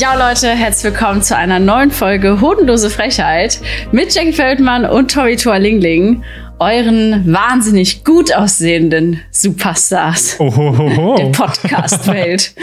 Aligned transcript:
Ja, 0.00 0.14
Leute, 0.14 0.50
herzlich 0.50 0.92
willkommen 0.92 1.22
zu 1.22 1.36
einer 1.36 1.58
neuen 1.58 1.90
Folge 1.90 2.40
Hodenlose 2.40 2.88
Frechheit 2.88 3.58
mit 3.90 4.14
Jackie 4.14 4.32
Feldmann 4.32 4.84
und 4.84 5.10
Tommy 5.10 5.34
Torlingling, 5.34 6.22
euren 6.60 7.32
wahnsinnig 7.32 8.04
gut 8.04 8.34
aussehenden 8.34 9.20
Superstars 9.30 10.38
Ohohoho. 10.40 11.16
der 11.16 11.26
Podcast-Welt. 11.26 12.54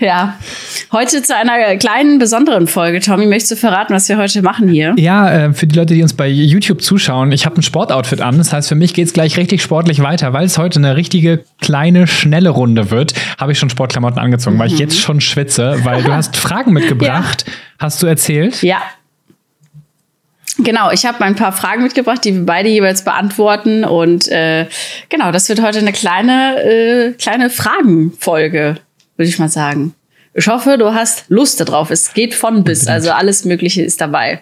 ja, 0.00 0.36
heute 0.92 1.22
zu 1.22 1.34
einer 1.34 1.76
kleinen, 1.76 2.18
besonderen 2.18 2.66
Folge. 2.66 3.00
Tommy, 3.00 3.26
möchtest 3.26 3.52
du 3.52 3.56
verraten, 3.56 3.94
was 3.94 4.08
wir 4.08 4.18
heute 4.18 4.42
machen 4.42 4.68
hier? 4.68 4.94
Ja, 4.96 5.30
äh, 5.30 5.52
für 5.52 5.66
die 5.66 5.76
Leute, 5.76 5.94
die 5.94 6.02
uns 6.02 6.14
bei 6.14 6.28
YouTube 6.28 6.82
zuschauen, 6.82 7.32
ich 7.32 7.46
habe 7.46 7.56
ein 7.56 7.62
Sportoutfit 7.62 8.20
an. 8.20 8.38
Das 8.38 8.52
heißt, 8.52 8.68
für 8.68 8.74
mich 8.74 8.94
geht's 8.94 9.12
gleich 9.12 9.36
richtig 9.36 9.62
sportlich 9.62 10.02
weiter, 10.02 10.32
weil 10.32 10.46
es 10.46 10.58
heute 10.58 10.78
eine 10.78 10.96
richtige 10.96 11.44
kleine, 11.60 12.06
schnelle 12.06 12.50
Runde 12.50 12.90
wird. 12.90 13.14
Habe 13.38 13.52
ich 13.52 13.58
schon 13.58 13.70
Sportklamotten 13.70 14.18
angezogen, 14.18 14.58
weil 14.58 14.72
ich 14.72 14.78
jetzt 14.78 14.98
schon 14.98 15.20
schwitze, 15.20 15.80
weil 15.84 16.02
du 16.02 16.12
hast 16.14 16.36
Fragen 16.36 16.72
mitgebracht. 16.72 17.44
Hast 17.78 18.02
du 18.02 18.06
erzählt? 18.06 18.62
Ja. 18.62 18.78
Genau, 20.58 20.90
ich 20.90 21.04
habe 21.04 21.22
ein 21.22 21.36
paar 21.36 21.52
Fragen 21.52 21.82
mitgebracht, 21.82 22.24
die 22.24 22.34
wir 22.34 22.46
beide 22.46 22.68
jeweils 22.68 23.04
beantworten. 23.04 23.84
Und 23.84 24.28
äh, 24.28 24.66
genau, 25.08 25.30
das 25.30 25.48
wird 25.48 25.60
heute 25.60 25.78
eine 25.78 25.92
kleine, 25.92 26.62
äh, 26.62 27.12
kleine 27.12 27.50
Fragenfolge, 27.50 28.76
würde 29.16 29.28
ich 29.28 29.38
mal 29.38 29.50
sagen. 29.50 29.94
Ich 30.34 30.48
hoffe, 30.48 30.78
du 30.78 30.94
hast 30.94 31.24
Lust 31.28 31.60
darauf. 31.60 31.90
Es 31.90 32.14
geht 32.14 32.34
von 32.34 32.64
bis, 32.64 32.86
also 32.86 33.10
alles 33.10 33.44
Mögliche 33.44 33.82
ist 33.82 34.00
dabei. 34.00 34.40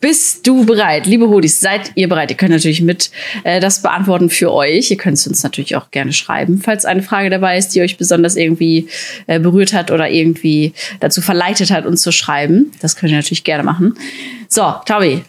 Bist 0.00 0.48
du 0.48 0.66
bereit? 0.66 1.06
Liebe 1.06 1.28
Hodis, 1.28 1.60
seid 1.60 1.92
ihr 1.94 2.08
bereit? 2.08 2.30
Ihr 2.30 2.36
könnt 2.36 2.50
natürlich 2.50 2.82
mit 2.82 3.12
äh, 3.44 3.60
das 3.60 3.82
beantworten 3.82 4.30
für 4.30 4.52
euch. 4.52 4.90
Ihr 4.90 4.96
könnt 4.96 5.16
es 5.16 5.26
uns 5.28 5.44
natürlich 5.44 5.76
auch 5.76 5.92
gerne 5.92 6.12
schreiben, 6.12 6.60
falls 6.60 6.84
eine 6.84 7.04
Frage 7.04 7.30
dabei 7.30 7.56
ist, 7.56 7.68
die 7.68 7.82
euch 7.82 7.98
besonders 7.98 8.34
irgendwie 8.34 8.88
äh, 9.28 9.38
berührt 9.38 9.72
hat 9.72 9.92
oder 9.92 10.10
irgendwie 10.10 10.72
dazu 10.98 11.22
verleitet 11.22 11.70
hat, 11.70 11.86
uns 11.86 12.02
zu 12.02 12.10
schreiben. 12.10 12.72
Das 12.80 12.96
könnt 12.96 13.12
ihr 13.12 13.18
natürlich 13.18 13.44
gerne 13.44 13.62
machen. 13.62 13.94
So, 14.48 14.74
Tommy, 14.86 15.22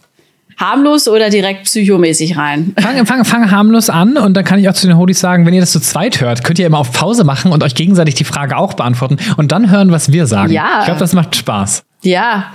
harmlos 0.64 1.08
oder 1.08 1.30
direkt 1.30 1.66
psychomäßig 1.66 2.38
rein? 2.38 2.74
Fang, 2.80 3.06
fang, 3.06 3.26
fang 3.26 3.52
harmlos 3.52 3.90
an 3.90 4.18
und 4.18 4.36
dann 4.36 4.44
kann 4.46 4.60
ich 4.60 4.70
auch 4.70 4.74
zu 4.74 4.88
den 4.88 4.98
Hodis 4.98 5.20
sagen, 5.20 5.46
wenn 5.46 5.54
ihr 5.54 5.62
das 5.62 5.72
zu 5.72 5.80
zweit 5.80 6.22
hört, 6.22 6.44
könnt 6.44 6.60
ihr 6.60 6.66
immer 6.66 6.80
auf 6.80 6.92
Pause 6.92 7.24
machen 7.24 7.52
und 7.52 7.64
euch 7.64 7.76
gegenseitig 7.76 8.16
die 8.16 8.24
Frage 8.24 8.58
auch 8.58 8.74
beantworten 8.74 9.18
und 9.38 9.52
dann 9.52 9.70
hören, 9.70 9.92
was 9.92 10.12
wir 10.12 10.26
sagen. 10.26 10.54
Ja. 10.54 10.80
Ich 10.80 10.86
glaube, 10.86 11.00
das 11.00 11.14
macht 11.14 11.36
Spaß. 11.36 11.84
Ja. 12.02 12.52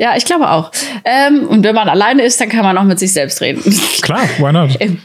Ja, 0.00 0.14
ich 0.16 0.24
glaube 0.24 0.48
auch. 0.48 0.70
Ähm, 1.04 1.48
und 1.48 1.64
wenn 1.64 1.74
man 1.74 1.88
alleine 1.88 2.22
ist, 2.22 2.40
dann 2.40 2.48
kann 2.48 2.62
man 2.62 2.78
auch 2.78 2.84
mit 2.84 3.00
sich 3.00 3.12
selbst 3.12 3.40
reden. 3.40 3.62
Klar, 4.00 4.20
why 4.38 4.52
not? 4.52 4.76
Im, 4.80 4.98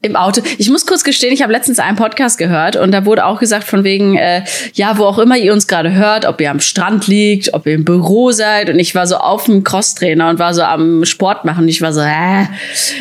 Im 0.00 0.16
Auto. 0.16 0.40
Ich 0.56 0.70
muss 0.70 0.86
kurz 0.86 1.04
gestehen, 1.04 1.30
ich 1.34 1.42
habe 1.42 1.52
letztens 1.52 1.78
einen 1.78 1.98
Podcast 1.98 2.38
gehört 2.38 2.76
und 2.76 2.90
da 2.90 3.04
wurde 3.04 3.26
auch 3.26 3.38
gesagt 3.38 3.64
von 3.64 3.84
wegen, 3.84 4.16
äh, 4.16 4.44
ja, 4.72 4.96
wo 4.96 5.04
auch 5.04 5.18
immer 5.18 5.36
ihr 5.36 5.52
uns 5.52 5.66
gerade 5.66 5.92
hört, 5.92 6.24
ob 6.24 6.40
ihr 6.40 6.50
am 6.50 6.60
Strand 6.60 7.06
liegt, 7.06 7.52
ob 7.52 7.66
ihr 7.66 7.74
im 7.74 7.84
Büro 7.84 8.30
seid 8.30 8.70
und 8.70 8.78
ich 8.78 8.94
war 8.94 9.06
so 9.06 9.16
auf 9.16 9.44
dem 9.44 9.62
Crosstrainer 9.62 10.30
und 10.30 10.38
war 10.38 10.54
so 10.54 10.62
am 10.62 11.04
Sport 11.04 11.44
machen 11.44 11.64
und 11.64 11.68
ich 11.68 11.82
war 11.82 11.92
so, 11.92 12.00
äh. 12.00 12.46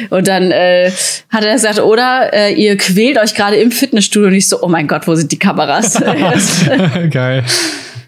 Und 0.09 0.27
dann 0.27 0.51
äh, 0.51 0.91
hat 1.29 1.45
er 1.45 1.53
gesagt, 1.53 1.79
oder 1.79 2.33
äh, 2.33 2.53
ihr 2.53 2.75
quält 2.75 3.17
euch 3.17 3.33
gerade 3.33 3.55
im 3.55 3.71
Fitnessstudio 3.71 4.27
und 4.27 4.35
ich 4.35 4.49
so, 4.49 4.61
oh 4.61 4.67
mein 4.67 4.87
Gott, 4.89 5.07
wo 5.07 5.15
sind 5.15 5.31
die 5.31 5.39
Kameras? 5.39 6.01
Geil. 7.11 7.45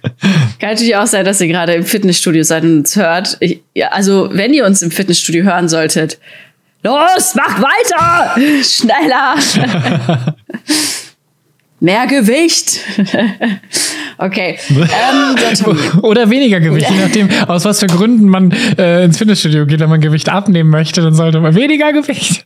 Kann 0.59 0.71
natürlich 0.71 0.95
auch 0.95 1.07
sein, 1.07 1.25
dass 1.25 1.41
ihr 1.41 1.47
gerade 1.47 1.73
im 1.73 1.83
Fitnessstudio 1.83 2.43
seid 2.43 2.63
und 2.63 2.79
uns 2.79 2.95
hört. 2.95 3.37
Ich, 3.39 3.61
ja, 3.73 3.89
also, 3.89 4.29
wenn 4.31 4.53
ihr 4.53 4.65
uns 4.65 4.81
im 4.81 4.91
Fitnessstudio 4.91 5.43
hören 5.43 5.69
solltet, 5.69 6.19
los, 6.83 7.35
mach 7.35 7.61
weiter! 7.61 8.35
Schneller! 8.63 9.35
Mehr 11.81 12.07
Gewicht! 12.07 12.81
okay. 14.17 14.59
Ähm. 14.69 16.01
Oder 16.01 16.29
weniger 16.29 16.59
Gewicht, 16.59 16.89
je 16.89 16.97
nachdem, 16.97 17.29
aus 17.47 17.63
was 17.63 17.79
für 17.79 17.87
Gründen 17.87 18.27
man 18.27 18.51
äh, 18.77 19.05
ins 19.05 19.17
Fitnessstudio 19.17 19.65
geht, 19.65 19.79
wenn 19.79 19.89
man 19.89 20.01
Gewicht 20.01 20.27
abnehmen 20.27 20.69
möchte, 20.69 21.01
dann 21.01 21.13
sollte 21.13 21.39
man 21.39 21.55
weniger 21.55 21.93
Gewicht. 21.93 22.45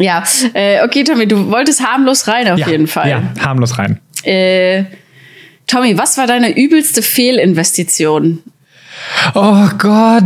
ja, 0.00 0.24
äh, 0.52 0.82
okay, 0.82 1.04
Tommy, 1.04 1.28
du 1.28 1.48
wolltest 1.48 1.80
harmlos 1.86 2.26
rein 2.26 2.48
auf 2.48 2.58
ja, 2.58 2.68
jeden 2.68 2.88
Fall. 2.88 3.08
Ja, 3.08 3.22
harmlos 3.40 3.78
rein. 3.78 4.00
Äh, 4.24 4.84
Tommy, 5.66 5.96
was 5.98 6.18
war 6.18 6.26
deine 6.26 6.56
übelste 6.56 7.02
Fehlinvestition? 7.02 8.42
Oh 9.34 9.68
Gott, 9.78 10.24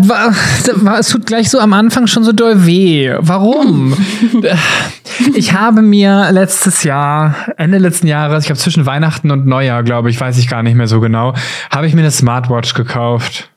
es 0.98 1.08
tut 1.08 1.26
gleich 1.26 1.50
so 1.50 1.58
am 1.58 1.72
Anfang 1.72 2.06
schon 2.06 2.24
so 2.24 2.32
doll 2.32 2.66
weh. 2.66 3.12
Warum? 3.18 3.96
ich 5.34 5.52
habe 5.52 5.82
mir 5.82 6.28
letztes 6.32 6.84
Jahr, 6.84 7.34
Ende 7.56 7.78
letzten 7.78 8.06
Jahres, 8.06 8.44
ich 8.44 8.46
glaube 8.48 8.60
zwischen 8.60 8.86
Weihnachten 8.86 9.30
und 9.30 9.46
Neujahr, 9.46 9.82
glaube 9.82 10.10
ich, 10.10 10.20
weiß 10.20 10.38
ich 10.38 10.48
gar 10.48 10.62
nicht 10.62 10.74
mehr 10.74 10.86
so 10.86 11.00
genau, 11.00 11.34
habe 11.70 11.86
ich 11.86 11.94
mir 11.94 12.02
eine 12.02 12.10
Smartwatch 12.10 12.74
gekauft. 12.74 13.50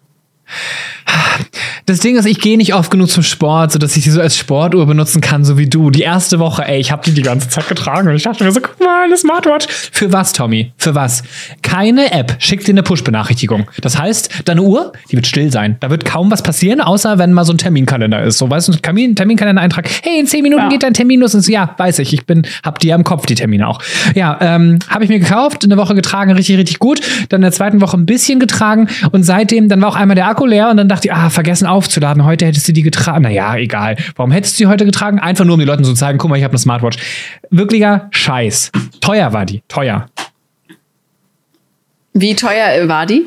Das 1.92 2.00
Ding 2.00 2.16
ist, 2.16 2.26
ich 2.26 2.40
gehe 2.40 2.56
nicht 2.56 2.74
oft 2.74 2.90
genug 2.90 3.10
zum 3.10 3.22
Sport, 3.22 3.74
sodass 3.74 3.98
ich 3.98 4.06
sie 4.06 4.12
so 4.12 4.22
als 4.22 4.38
Sportuhr 4.38 4.86
benutzen 4.86 5.20
kann, 5.20 5.44
so 5.44 5.58
wie 5.58 5.68
du. 5.68 5.90
Die 5.92 6.04
erste 6.04 6.40
Woche, 6.40 6.66
ey, 6.66 6.80
ich 6.80 6.90
habe 6.90 7.02
die 7.04 7.12
die 7.12 7.22
ganze 7.22 7.50
Zeit 7.50 7.68
getragen 7.68 8.08
und 8.08 8.16
ich 8.16 8.24
dachte 8.24 8.46
mir 8.46 8.52
so, 8.54 8.62
guck 8.62 8.80
mal, 8.80 9.04
eine 9.04 9.18
Smartwatch. 9.18 9.66
Für 9.92 10.14
was, 10.14 10.32
Tommy? 10.32 10.72
Für 10.78 10.96
was? 10.96 11.22
Keine 11.64 12.14
App 12.14 12.38
schickt 12.40 12.66
dir 12.66 12.72
eine 12.72 12.84
Push-Benachrichtigung. 12.84 13.68
Das 13.82 14.00
heißt, 14.00 14.44
deine 14.46 14.62
Uhr, 14.62 14.94
die 15.12 15.18
wird 15.18 15.28
still 15.28 15.52
sein. 15.52 15.76
Da 15.82 15.90
wird 15.90 16.06
kaum 16.06 16.32
was 16.32 16.42
passieren, 16.42 16.80
außer 16.80 17.18
wenn 17.18 17.34
mal 17.34 17.44
so 17.44 17.52
ein 17.52 17.58
Terminkalender 17.58 18.24
ist. 18.24 18.38
So, 18.38 18.50
weißt 18.50 18.70
du, 18.70 18.72
ein 18.72 18.82
Termin, 18.82 19.14
Terminkalender-Eintrag. 19.18 19.90
Hey, 20.04 20.18
in 20.18 20.28
zehn 20.28 20.44
Minuten 20.44 20.64
Ja. 20.64 20.70
geht 20.70 20.84
dein 20.84 20.94
Termin 20.94 21.20
los. 21.20 21.36
Und 21.36 21.42
so, 21.42 21.52
ja, 21.52 21.76
weiß 21.78 22.00
ich. 22.00 22.14
Ich 22.14 22.26
bin, 22.26 22.44
hab 22.64 22.80
die 22.80 22.88
ja 22.88 22.96
im 22.96 23.04
Kopf, 23.04 23.26
die 23.26 23.36
Termine 23.36 23.68
auch. 23.68 23.82
Ja, 24.16 24.38
ähm, 24.40 24.80
habe 24.88 25.04
ich 25.04 25.10
mir 25.10 25.20
gekauft, 25.20 25.66
eine 25.66 25.76
Woche 25.76 25.94
getragen, 25.94 26.32
richtig, 26.32 26.56
richtig 26.58 26.80
gut. 26.80 27.02
Dann 27.28 27.40
in 27.40 27.44
der 27.44 27.52
zweiten 27.52 27.82
Woche 27.82 27.98
ein 27.98 28.06
bisschen 28.06 28.40
getragen 28.40 28.88
und 29.12 29.24
seitdem, 29.24 29.68
dann 29.68 29.82
war 29.82 29.90
auch 29.90 29.96
einmal 29.98 30.16
der 30.16 30.28
Akku 30.28 30.46
leer 30.46 30.70
und 30.70 30.78
dann 30.78 30.88
dachte 30.88 31.10
ich, 31.10 31.14
ah, 31.14 31.30
vergessen 31.30 31.68
aufzuladen. 31.82 32.24
Heute 32.24 32.46
hättest 32.46 32.68
du 32.68 32.74
die 32.74 32.84
getragen. 32.84 33.24
Naja, 33.24 33.56
egal. 33.56 33.96
Warum 34.16 34.32
hättest 34.32 34.60
du 34.60 34.64
die 34.64 34.68
heute 34.68 34.86
getragen? 34.86 35.18
Einfach 35.20 35.46
nur, 35.46 35.56
um 35.56 35.60
den 35.60 35.68
Leuten 35.68 35.84
so 35.84 35.92
zu 35.94 35.98
zeigen, 35.98 36.20
guck 36.20 36.30
mal, 36.30 36.38
ich 36.38 36.44
habe 36.44 36.52
eine 36.52 36.60
Smartwatch. 36.60 36.98
Wirklicher 37.50 38.08
Scheiß. 38.12 38.72
Teuer 39.02 39.34
war 39.34 39.46
die. 39.46 39.64
Teuer. 39.68 40.06
Wie 42.14 42.36
teuer 42.36 42.88
war 42.88 43.08
die? 43.08 43.26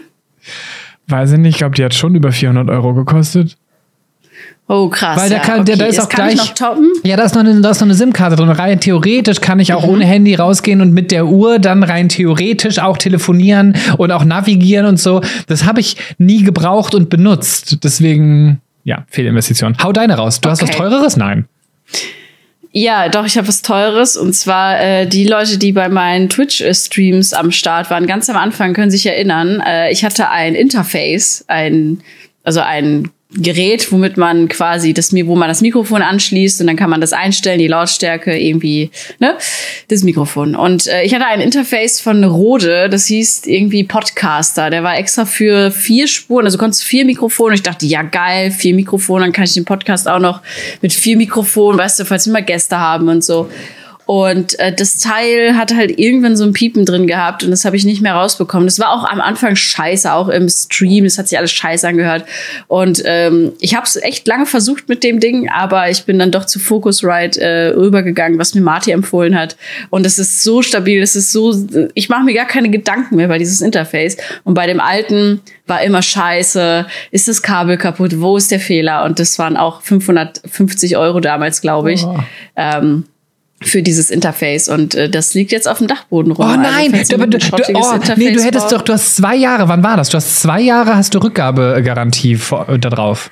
Weiß 1.08 1.32
ich 1.32 1.38
nicht, 1.38 1.54
ich 1.54 1.58
glaube, 1.58 1.74
die 1.74 1.84
hat 1.84 1.94
schon 1.94 2.14
über 2.14 2.30
400 2.30 2.70
Euro 2.70 2.94
gekostet. 2.94 3.58
Oh, 4.66 4.88
krass. 4.88 5.20
Weil 5.20 5.28
da 5.28 5.36
ja, 5.36 5.42
kann- 5.42 5.64
der- 5.66 5.76
da 5.76 5.84
ist 5.84 5.98
das 5.98 6.06
auch 6.06 6.08
kann 6.08 6.28
ich 6.30 6.36
gleich- 6.36 6.48
noch 6.48 6.54
toppen. 6.54 6.90
Ja, 7.04 7.16
da 7.18 7.24
ist 7.24 7.34
noch 7.34 7.42
eine, 7.44 7.60
da 7.60 7.70
ist 7.70 7.80
noch 7.80 7.86
eine 7.86 7.94
SIM-Karte 7.94 8.36
drin. 8.36 8.48
Rein 8.48 8.80
theoretisch 8.80 9.40
kann 9.42 9.60
ich 9.60 9.74
auch 9.74 9.84
ohne 9.84 10.06
Handy 10.06 10.34
rausgehen 10.34 10.80
und 10.80 10.92
mit 10.94 11.10
der 11.10 11.26
Uhr 11.26 11.58
dann 11.58 11.82
rein 11.82 12.08
theoretisch 12.08 12.78
auch 12.78 12.96
telefonieren 12.96 13.76
und 13.98 14.10
auch 14.10 14.24
navigieren 14.24 14.86
und 14.86 14.98
so. 14.98 15.20
Das 15.48 15.64
habe 15.66 15.80
ich 15.80 15.96
nie 16.16 16.42
gebraucht 16.44 16.94
und 16.94 17.10
benutzt. 17.10 17.78
Deswegen, 17.84 18.62
ja, 18.84 19.04
Fehlinvestition. 19.10 19.76
Hau 19.82 19.92
deine 19.92 20.16
raus. 20.16 20.40
Du 20.40 20.48
hast 20.48 20.62
was 20.62 20.70
Okay. 20.70 20.78
Teureres? 20.78 21.18
Nein. 21.18 21.44
Ja, 22.72 23.08
doch, 23.08 23.24
ich 23.26 23.36
habe 23.36 23.46
was 23.46 23.60
Teures. 23.62 24.16
Und 24.16 24.32
zwar 24.34 24.80
äh, 24.80 25.06
die 25.06 25.26
Leute, 25.26 25.58
die 25.58 25.72
bei 25.72 25.88
meinen 25.88 26.28
Twitch-Streams 26.30 27.32
am 27.32 27.52
Start 27.52 27.90
waren, 27.90 28.06
ganz 28.06 28.28
am 28.30 28.36
Anfang, 28.36 28.72
können 28.72 28.90
sich 28.90 29.06
erinnern. 29.06 29.60
Äh, 29.64 29.92
ich 29.92 30.04
hatte 30.04 30.30
ein 30.30 30.54
Interface, 30.54 31.44
ein, 31.48 32.00
also 32.42 32.60
ein 32.60 33.10
Gerät, 33.30 33.90
womit 33.90 34.16
man 34.16 34.48
quasi 34.48 34.92
das, 34.92 35.12
wo 35.12 35.34
man 35.34 35.48
das 35.48 35.60
Mikrofon 35.60 36.02
anschließt 36.02 36.60
und 36.60 36.68
dann 36.68 36.76
kann 36.76 36.90
man 36.90 37.00
das 37.00 37.12
einstellen, 37.12 37.58
die 37.58 37.66
Lautstärke 37.66 38.38
irgendwie, 38.38 38.90
ne, 39.18 39.36
das 39.88 40.04
Mikrofon. 40.04 40.54
Und 40.54 40.86
äh, 40.86 41.02
ich 41.02 41.14
hatte 41.14 41.26
ein 41.26 41.40
Interface 41.40 42.00
von 42.00 42.22
Rode, 42.22 42.88
das 42.88 43.06
hieß 43.06 43.46
irgendwie 43.46 43.82
Podcaster. 43.82 44.70
Der 44.70 44.84
war 44.84 44.96
extra 44.96 45.24
für 45.24 45.72
vier 45.72 46.06
Spuren, 46.06 46.44
also 46.44 46.58
du 46.58 46.62
konntest 46.62 46.84
vier 46.84 47.04
Mikrofone. 47.04 47.56
Ich 47.56 47.62
dachte, 47.62 47.86
ja 47.86 48.02
geil, 48.02 48.52
vier 48.52 48.74
Mikrofone, 48.74 49.24
dann 49.24 49.32
kann 49.32 49.44
ich 49.44 49.54
den 49.54 49.64
Podcast 49.64 50.08
auch 50.08 50.20
noch 50.20 50.40
mit 50.80 50.92
vier 50.92 51.16
Mikrofonen, 51.16 51.78
weißt 51.78 52.00
du, 52.00 52.04
falls 52.04 52.26
wir 52.26 52.34
mal 52.34 52.44
Gäste 52.44 52.78
haben 52.78 53.08
und 53.08 53.24
so. 53.24 53.50
Und 54.06 54.58
äh, 54.58 54.72
das 54.72 54.98
Teil 54.98 55.56
hatte 55.56 55.76
halt 55.76 55.98
irgendwann 55.98 56.36
so 56.36 56.44
ein 56.44 56.52
Piepen 56.52 56.84
drin 56.84 57.06
gehabt 57.06 57.42
und 57.42 57.50
das 57.50 57.64
habe 57.64 57.76
ich 57.76 57.84
nicht 57.84 58.02
mehr 58.02 58.14
rausbekommen. 58.14 58.66
Das 58.66 58.78
war 58.78 58.92
auch 58.92 59.04
am 59.04 59.20
Anfang 59.20 59.56
scheiße, 59.56 60.12
auch 60.12 60.28
im 60.28 60.48
Stream. 60.48 61.04
Das 61.04 61.18
hat 61.18 61.28
sich 61.28 61.38
alles 61.38 61.52
scheiße 61.52 61.88
angehört. 61.88 62.24
Und 62.68 63.02
ähm, 63.06 63.52
ich 63.60 63.74
habe 63.74 63.86
es 63.86 63.96
echt 63.96 64.26
lange 64.26 64.46
versucht 64.46 64.88
mit 64.88 65.02
dem 65.02 65.20
Ding, 65.20 65.48
aber 65.48 65.88
ich 65.90 66.04
bin 66.04 66.18
dann 66.18 66.30
doch 66.30 66.44
zu 66.44 66.58
Focusrite 66.58 67.40
äh, 67.40 67.68
rübergegangen, 67.68 68.38
was 68.38 68.54
mir 68.54 68.60
Marty 68.60 68.90
empfohlen 68.90 69.38
hat. 69.38 69.56
Und 69.90 70.04
es 70.04 70.18
ist 70.18 70.42
so 70.42 70.60
stabil, 70.60 71.00
es 71.00 71.16
ist 71.16 71.32
so, 71.32 71.54
ich 71.94 72.08
mache 72.08 72.24
mir 72.24 72.34
gar 72.34 72.46
keine 72.46 72.70
Gedanken 72.70 73.16
mehr 73.16 73.28
bei 73.28 73.38
dieses 73.38 73.62
Interface. 73.62 74.18
Und 74.44 74.54
bei 74.54 74.66
dem 74.66 74.80
alten 74.80 75.40
war 75.66 75.82
immer 75.82 76.02
scheiße, 76.02 76.86
ist 77.10 77.28
das 77.28 77.42
Kabel 77.42 77.78
kaputt, 77.78 78.20
wo 78.20 78.36
ist 78.36 78.50
der 78.50 78.60
Fehler? 78.60 79.04
Und 79.04 79.18
das 79.18 79.38
waren 79.38 79.56
auch 79.56 79.80
550 79.80 80.98
Euro 80.98 81.20
damals, 81.20 81.62
glaube 81.62 81.92
ich. 81.92 82.04
Oh. 82.04 82.18
Ähm, 82.56 83.04
für 83.62 83.82
dieses 83.82 84.10
Interface 84.10 84.68
und 84.68 84.94
äh, 84.94 85.08
das 85.08 85.34
liegt 85.34 85.52
jetzt 85.52 85.68
auf 85.68 85.78
dem 85.78 85.86
Dachboden 85.86 86.32
rum. 86.32 86.44
Oh 86.44 86.48
also, 86.48 86.60
nein, 86.60 86.94
also, 86.94 87.16
du, 87.16 87.26
du, 87.26 87.38
du, 87.38 87.48
oh, 87.74 87.98
nee, 88.16 88.32
du 88.32 88.42
hättest 88.42 88.72
doch, 88.72 88.82
du 88.82 88.92
hast 88.92 89.16
zwei 89.16 89.36
Jahre, 89.36 89.68
wann 89.68 89.82
war 89.82 89.96
das? 89.96 90.10
Du 90.10 90.16
hast 90.16 90.40
zwei 90.40 90.60
Jahre, 90.60 90.96
hast 90.96 91.14
du 91.14 91.18
Rückgabegarantie 91.18 92.34
äh, 92.34 92.78
da 92.78 92.90
drauf. 92.90 93.30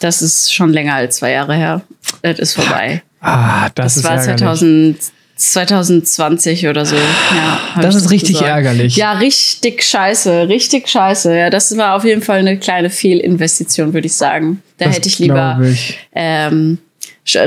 Das 0.00 0.22
ist 0.22 0.52
schon 0.52 0.72
länger 0.72 0.94
als 0.94 1.16
zwei 1.16 1.32
Jahre 1.32 1.54
her. 1.54 1.82
Das 2.22 2.38
ist 2.38 2.54
vorbei. 2.54 3.02
Ah, 3.20 3.70
das, 3.74 3.94
das 3.94 3.96
ist 3.96 4.04
war 4.04 4.18
2000, 4.20 4.98
2020 5.36 6.68
oder 6.68 6.84
so. 6.84 6.96
Ja, 6.96 7.60
das 7.80 7.94
ist 7.94 8.04
das 8.04 8.12
richtig 8.12 8.34
gesagt. 8.34 8.50
ärgerlich. 8.50 8.96
Ja, 8.96 9.12
richtig 9.12 9.82
scheiße, 9.82 10.48
richtig 10.48 10.88
scheiße. 10.88 11.36
Ja, 11.36 11.50
das 11.50 11.76
war 11.76 11.94
auf 11.94 12.04
jeden 12.04 12.22
Fall 12.22 12.38
eine 12.38 12.58
kleine 12.58 12.90
Fehlinvestition, 12.90 13.94
würde 13.94 14.06
ich 14.06 14.14
sagen. 14.14 14.62
Da 14.78 14.86
das 14.86 14.96
hätte 14.96 15.08
ich 15.08 15.18
lieber 15.18 15.60
ich. 15.62 15.98
Ähm, 16.14 16.78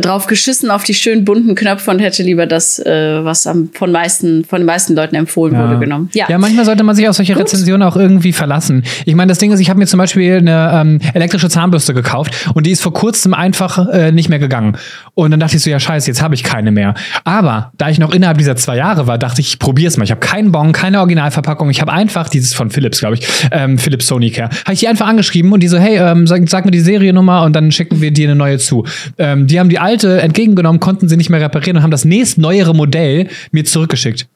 drauf 0.01 0.27
geschissen 0.27 0.71
auf 0.71 0.83
die 0.83 0.93
schönen 0.93 1.25
bunten 1.25 1.55
Knöpfe 1.55 1.91
und 1.91 1.99
hätte 1.99 2.23
lieber 2.23 2.45
das, 2.45 2.79
äh, 2.79 3.23
was 3.23 3.47
am, 3.47 3.69
von, 3.73 3.91
meisten, 3.91 4.45
von 4.45 4.59
den 4.59 4.65
meisten 4.65 4.95
Leuten 4.95 5.15
empfohlen 5.15 5.53
ja. 5.53 5.67
wurde, 5.67 5.79
genommen. 5.79 6.09
Ja. 6.13 6.25
ja, 6.29 6.37
manchmal 6.37 6.65
sollte 6.65 6.83
man 6.83 6.95
sich 6.95 7.07
auf 7.07 7.15
solche 7.15 7.33
Gut. 7.33 7.43
Rezensionen 7.43 7.83
auch 7.83 7.95
irgendwie 7.95 8.33
verlassen. 8.33 8.83
Ich 9.05 9.15
meine, 9.15 9.29
das 9.29 9.39
Ding 9.39 9.51
ist, 9.51 9.59
ich 9.59 9.69
habe 9.69 9.79
mir 9.79 9.87
zum 9.87 9.97
Beispiel 9.97 10.37
eine 10.37 10.71
ähm, 10.73 10.99
elektrische 11.13 11.49
Zahnbürste 11.49 11.93
gekauft 11.93 12.49
und 12.53 12.65
die 12.65 12.71
ist 12.71 12.81
vor 12.81 12.93
kurzem 12.93 13.33
einfach 13.33 13.87
äh, 13.89 14.11
nicht 14.11 14.29
mehr 14.29 14.39
gegangen. 14.39 14.77
Und 15.15 15.31
dann 15.31 15.39
dachte 15.39 15.57
ich 15.57 15.63
so, 15.63 15.69
ja 15.69 15.79
scheiße, 15.79 16.07
jetzt 16.07 16.21
habe 16.21 16.35
ich 16.35 16.43
keine 16.43 16.71
mehr. 16.71 16.93
Aber 17.23 17.71
da 17.77 17.89
ich 17.89 17.99
noch 17.99 18.13
innerhalb 18.13 18.37
dieser 18.37 18.55
zwei 18.55 18.75
Jahre 18.75 19.07
war, 19.07 19.17
dachte 19.17 19.41
ich, 19.41 19.49
ich 19.49 19.59
probiere 19.59 19.87
es 19.87 19.97
mal. 19.97 20.03
Ich 20.03 20.11
habe 20.11 20.19
keinen 20.19 20.51
Bon, 20.51 20.71
keine 20.71 20.99
Originalverpackung. 20.99 21.69
Ich 21.69 21.81
habe 21.81 21.91
einfach 21.91 22.29
dieses 22.29 22.53
von 22.53 22.69
Philips, 22.69 22.99
glaube 22.99 23.15
ich, 23.15 23.27
ähm, 23.51 23.77
Philips 23.77 24.07
Sony 24.07 24.31
Care. 24.31 24.49
Habe 24.63 24.73
ich 24.73 24.79
die 24.79 24.87
einfach 24.87 25.07
angeschrieben 25.07 25.51
und 25.51 25.61
die 25.61 25.67
so, 25.67 25.77
hey, 25.77 25.97
ähm, 25.97 26.27
sag, 26.27 26.47
sag, 26.49 26.65
mir 26.65 26.71
die 26.71 26.79
Seriennummer 26.79 27.43
und 27.43 27.55
dann 27.55 27.71
schicken 27.71 28.01
wir 28.01 28.11
dir 28.11 28.27
eine 28.27 28.35
neue 28.35 28.57
zu. 28.59 28.85
Ähm, 29.17 29.47
die 29.47 29.59
haben 29.59 29.68
haben 29.69 29.71
die 29.71 29.79
alte 29.79 30.21
entgegengenommen, 30.21 30.79
konnten 30.79 31.07
sie 31.07 31.17
nicht 31.17 31.29
mehr 31.29 31.41
reparieren 31.41 31.77
und 31.77 31.83
haben 31.83 31.91
das 31.91 32.05
nächstneuere 32.05 32.73
Modell 32.73 33.29
mir 33.51 33.65
zurückgeschickt. 33.65 34.27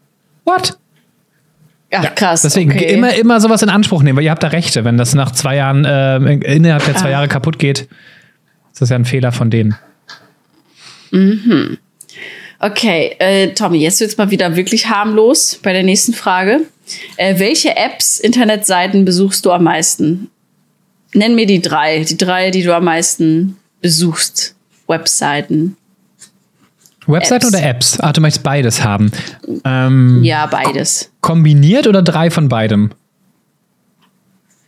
What? 0.45 0.77
Ach, 1.91 2.03
ja, 2.03 2.09
krass. 2.09 2.43
Deswegen 2.43 2.71
okay. 2.71 2.93
immer, 2.93 3.13
immer 3.13 3.39
sowas 3.41 3.61
in 3.61 3.69
Anspruch 3.69 4.03
nehmen, 4.03 4.17
weil 4.17 4.25
ihr 4.25 4.31
habt 4.31 4.43
da 4.43 4.47
Rechte. 4.47 4.83
Wenn 4.83 4.97
das 4.97 5.13
nach 5.15 5.31
zwei 5.31 5.55
Jahren, 5.55 5.85
äh, 5.85 6.17
innerhalb 6.55 6.85
der 6.85 6.95
zwei 6.95 7.07
ah. 7.07 7.11
Jahre 7.11 7.27
kaputt 7.27 7.59
geht, 7.59 7.87
ist 8.71 8.81
das 8.81 8.89
ja 8.89 8.95
ein 8.95 9.05
Fehler 9.05 9.31
von 9.31 9.49
denen. 9.49 9.75
Mhm. 11.11 11.77
Okay, 12.59 13.15
äh, 13.19 13.49
Tommy, 13.49 13.79
jetzt 13.79 13.99
wird's 13.99 14.17
mal 14.17 14.31
wieder 14.31 14.55
wirklich 14.55 14.89
harmlos 14.89 15.59
bei 15.61 15.73
der 15.73 15.83
nächsten 15.83 16.13
Frage. 16.13 16.61
Äh, 17.17 17.39
welche 17.39 17.75
Apps, 17.75 18.19
Internetseiten 18.19 19.05
besuchst 19.05 19.45
du 19.45 19.51
am 19.51 19.63
meisten? 19.63 20.29
Nenn 21.13 21.35
mir 21.35 21.45
die 21.45 21.61
drei, 21.61 22.03
die 22.03 22.17
drei, 22.17 22.51
die 22.51 22.63
du 22.63 22.75
am 22.75 22.85
meisten 22.85 23.57
besuchst. 23.81 24.55
Webseiten. 24.93 25.75
Webseiten 27.07 27.47
oder 27.47 27.61
Apps? 27.61 27.99
Ah, 27.99 28.13
du 28.13 28.21
möchtest 28.21 28.43
beides 28.43 28.83
haben. 28.83 29.11
Ähm, 29.65 30.23
ja, 30.23 30.45
beides. 30.45 31.11
Kombiniert 31.21 31.87
oder 31.87 32.01
drei 32.01 32.29
von 32.29 32.47
beidem? 32.47 32.91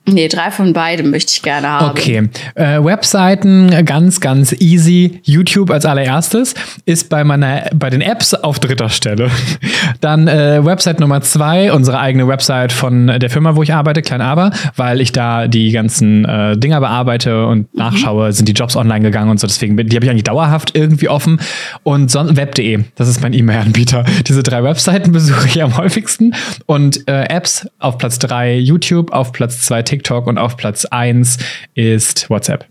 Nee, 0.07 0.27
drei 0.27 0.51
von 0.51 0.71
beidem 0.71 1.09
möchte 1.09 1.31
ich 1.33 1.41
gerne 1.41 1.67
haben. 1.67 1.89
Okay. 1.89 2.29
Äh, 2.53 2.83
Webseiten 2.83 3.85
ganz, 3.85 4.19
ganz 4.21 4.53
easy. 4.59 5.19
YouTube 5.23 5.71
als 5.71 5.85
allererstes 5.85 6.53
ist 6.85 7.09
bei 7.09 7.23
meiner, 7.23 7.69
bei 7.73 7.89
den 7.89 8.01
Apps 8.01 8.35
auf 8.35 8.59
dritter 8.59 8.89
Stelle. 8.89 9.31
Dann 10.01 10.27
äh, 10.27 10.63
Website 10.63 10.99
Nummer 10.99 11.21
zwei, 11.21 11.73
unsere 11.73 11.99
eigene 11.99 12.27
Website 12.27 12.71
von 12.71 13.07
der 13.07 13.29
Firma, 13.31 13.55
wo 13.55 13.63
ich 13.63 13.73
arbeite, 13.73 14.03
Klein 14.03 14.21
Aber, 14.21 14.51
weil 14.75 15.01
ich 15.01 15.11
da 15.11 15.47
die 15.47 15.71
ganzen 15.71 16.23
äh, 16.25 16.55
Dinger 16.55 16.79
bearbeite 16.81 17.47
und 17.47 17.73
mhm. 17.73 17.79
nachschaue, 17.79 18.31
sind 18.31 18.47
die 18.47 18.53
Jobs 18.53 18.75
online 18.75 19.01
gegangen 19.01 19.31
und 19.31 19.39
so. 19.39 19.47
Deswegen, 19.47 19.75
die 19.75 19.95
habe 19.95 20.05
ich 20.05 20.11
eigentlich 20.11 20.23
dauerhaft 20.23 20.77
irgendwie 20.77 21.09
offen. 21.09 21.39
Und 21.81 22.13
web.de, 22.13 22.83
das 22.95 23.09
ist 23.09 23.23
mein 23.23 23.33
E-Mail-Anbieter. 23.33 24.05
Diese 24.27 24.43
drei 24.43 24.63
Webseiten 24.63 25.11
besuche 25.13 25.47
ich 25.47 25.63
am 25.63 25.77
häufigsten. 25.77 26.35
Und 26.67 27.07
äh, 27.07 27.23
Apps 27.23 27.67
auf 27.79 27.97
Platz 27.97 28.19
drei 28.19 28.55
YouTube, 28.55 29.11
auf 29.11 29.31
Platz 29.31 29.61
zwei 29.61 29.81
TikTok 29.81 29.94
TikTok 29.95 30.27
und 30.27 30.37
auf 30.37 30.57
Platz 30.57 30.85
1 30.85 31.37
ist 31.73 32.29
WhatsApp. 32.29 32.65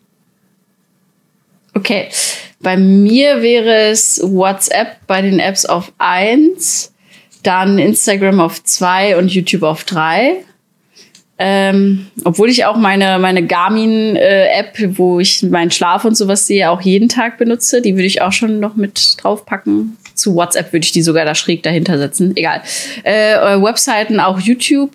Okay, 1.74 2.08
bei 2.60 2.76
mir 2.76 3.42
wäre 3.42 3.90
es 3.90 4.20
WhatsApp 4.22 5.06
bei 5.06 5.22
den 5.22 5.40
Apps 5.40 5.64
auf 5.64 5.92
1, 5.98 6.92
dann 7.42 7.78
Instagram 7.78 8.40
auf 8.40 8.62
2 8.62 9.16
und 9.16 9.32
YouTube 9.32 9.62
auf 9.62 9.84
3. 9.84 10.44
Ähm, 11.36 12.06
obwohl 12.22 12.48
ich 12.48 12.64
auch 12.64 12.76
meine, 12.76 13.18
meine 13.18 13.44
Garmin-App, 13.44 14.78
äh, 14.78 14.98
wo 14.98 15.18
ich 15.18 15.42
meinen 15.42 15.72
Schlaf 15.72 16.04
und 16.04 16.16
sowas 16.16 16.46
sehe, 16.46 16.70
auch 16.70 16.80
jeden 16.80 17.08
Tag 17.08 17.38
benutze. 17.38 17.82
Die 17.82 17.96
würde 17.96 18.06
ich 18.06 18.22
auch 18.22 18.32
schon 18.32 18.60
noch 18.60 18.76
mit 18.76 19.16
draufpacken. 19.22 19.96
Zu 20.14 20.36
WhatsApp 20.36 20.72
würde 20.72 20.84
ich 20.84 20.92
die 20.92 21.02
sogar 21.02 21.24
da 21.24 21.34
schräg 21.34 21.64
dahinter 21.64 21.98
setzen. 21.98 22.36
Egal. 22.36 22.62
Äh, 23.02 23.60
Webseiten 23.60 24.20
auch 24.20 24.38
YouTube. 24.38 24.92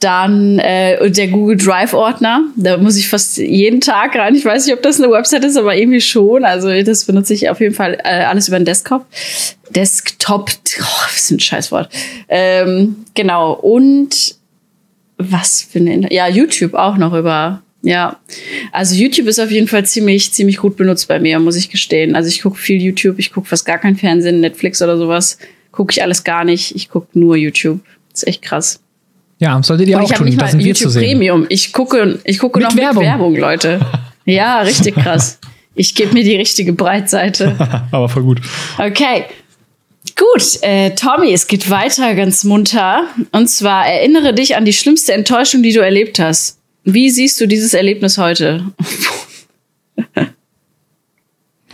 Dann 0.00 0.58
äh, 0.58 1.10
der 1.10 1.28
Google 1.28 1.58
Drive 1.58 1.92
Ordner. 1.92 2.44
Da 2.56 2.78
muss 2.78 2.96
ich 2.96 3.08
fast 3.08 3.36
jeden 3.36 3.80
Tag 3.80 4.16
rein. 4.16 4.34
Ich 4.34 4.44
weiß 4.44 4.64
nicht, 4.64 4.74
ob 4.74 4.82
das 4.82 4.98
eine 4.98 5.12
Website 5.12 5.44
ist, 5.44 5.58
aber 5.58 5.76
irgendwie 5.76 6.00
schon. 6.00 6.44
Also 6.44 6.82
das 6.82 7.04
benutze 7.04 7.34
ich 7.34 7.50
auf 7.50 7.60
jeden 7.60 7.74
Fall 7.74 7.98
äh, 8.02 8.24
alles 8.24 8.48
über 8.48 8.58
den 8.58 8.64
Desktop. 8.64 9.04
Desktop, 9.70 10.50
oh, 10.80 11.04
was 11.04 11.16
ist 11.16 11.30
ein 11.30 11.40
Scheißwort. 11.40 11.90
Ähm, 12.28 12.96
genau. 13.14 13.52
Und 13.52 14.36
was 15.18 15.62
für 15.62 15.78
eine, 15.78 16.12
ja, 16.12 16.28
YouTube 16.28 16.74
auch 16.74 16.96
noch 16.96 17.12
über, 17.12 17.62
ja. 17.82 18.18
Also 18.72 18.94
YouTube 18.94 19.26
ist 19.26 19.38
auf 19.38 19.50
jeden 19.50 19.68
Fall 19.68 19.84
ziemlich, 19.84 20.32
ziemlich 20.32 20.56
gut 20.56 20.76
benutzt 20.76 21.08
bei 21.08 21.18
mir, 21.18 21.38
muss 21.38 21.56
ich 21.56 21.70
gestehen. 21.70 22.16
Also 22.16 22.28
ich 22.28 22.42
gucke 22.42 22.58
viel 22.58 22.80
YouTube, 22.80 23.18
ich 23.18 23.32
gucke 23.32 23.48
fast 23.48 23.66
gar 23.66 23.78
kein 23.78 23.96
Fernsehen, 23.96 24.40
Netflix 24.40 24.80
oder 24.80 24.96
sowas. 24.96 25.38
Gucke 25.72 25.92
ich 25.92 26.02
alles 26.02 26.24
gar 26.24 26.44
nicht. 26.44 26.74
Ich 26.74 26.88
gucke 26.88 27.18
nur 27.18 27.36
YouTube. 27.36 27.80
Das 28.10 28.22
ist 28.22 28.28
echt 28.28 28.42
krass. 28.42 28.80
Ja, 29.40 29.60
solltet 29.62 29.88
ihr 29.88 29.96
und 29.96 30.04
auch 30.04 30.10
ich 30.10 30.16
tun. 30.16 30.26
Nicht 30.26 30.38
mal 30.38 30.60
YouTube 30.60 30.92
Premium. 30.92 31.46
Ich 31.48 31.72
gucke, 31.72 32.20
ich 32.24 32.38
gucke 32.38 32.60
mit 32.60 32.68
noch 32.68 32.76
Werbung. 32.76 33.02
mit 33.02 33.10
Werbung, 33.10 33.36
Leute. 33.36 33.80
Ja, 34.26 34.60
richtig 34.60 34.94
krass. 34.94 35.40
Ich 35.74 35.94
gebe 35.94 36.12
mir 36.12 36.22
die 36.22 36.36
richtige 36.36 36.72
Breitseite. 36.74 37.56
Aber 37.90 38.08
voll 38.08 38.22
gut. 38.22 38.40
Okay. 38.78 39.24
Gut, 40.14 40.62
äh, 40.62 40.90
Tommy, 40.90 41.32
es 41.32 41.48
geht 41.48 41.68
weiter 41.70 42.14
ganz 42.14 42.44
munter. 42.44 43.04
Und 43.32 43.48
zwar 43.48 43.86
erinnere 43.86 44.34
dich 44.34 44.56
an 44.56 44.66
die 44.66 44.74
schlimmste 44.74 45.14
Enttäuschung, 45.14 45.62
die 45.62 45.72
du 45.72 45.80
erlebt 45.80 46.18
hast. 46.20 46.58
Wie 46.84 47.10
siehst 47.10 47.40
du 47.40 47.46
dieses 47.48 47.74
Erlebnis 47.74 48.18
heute? 48.18 48.66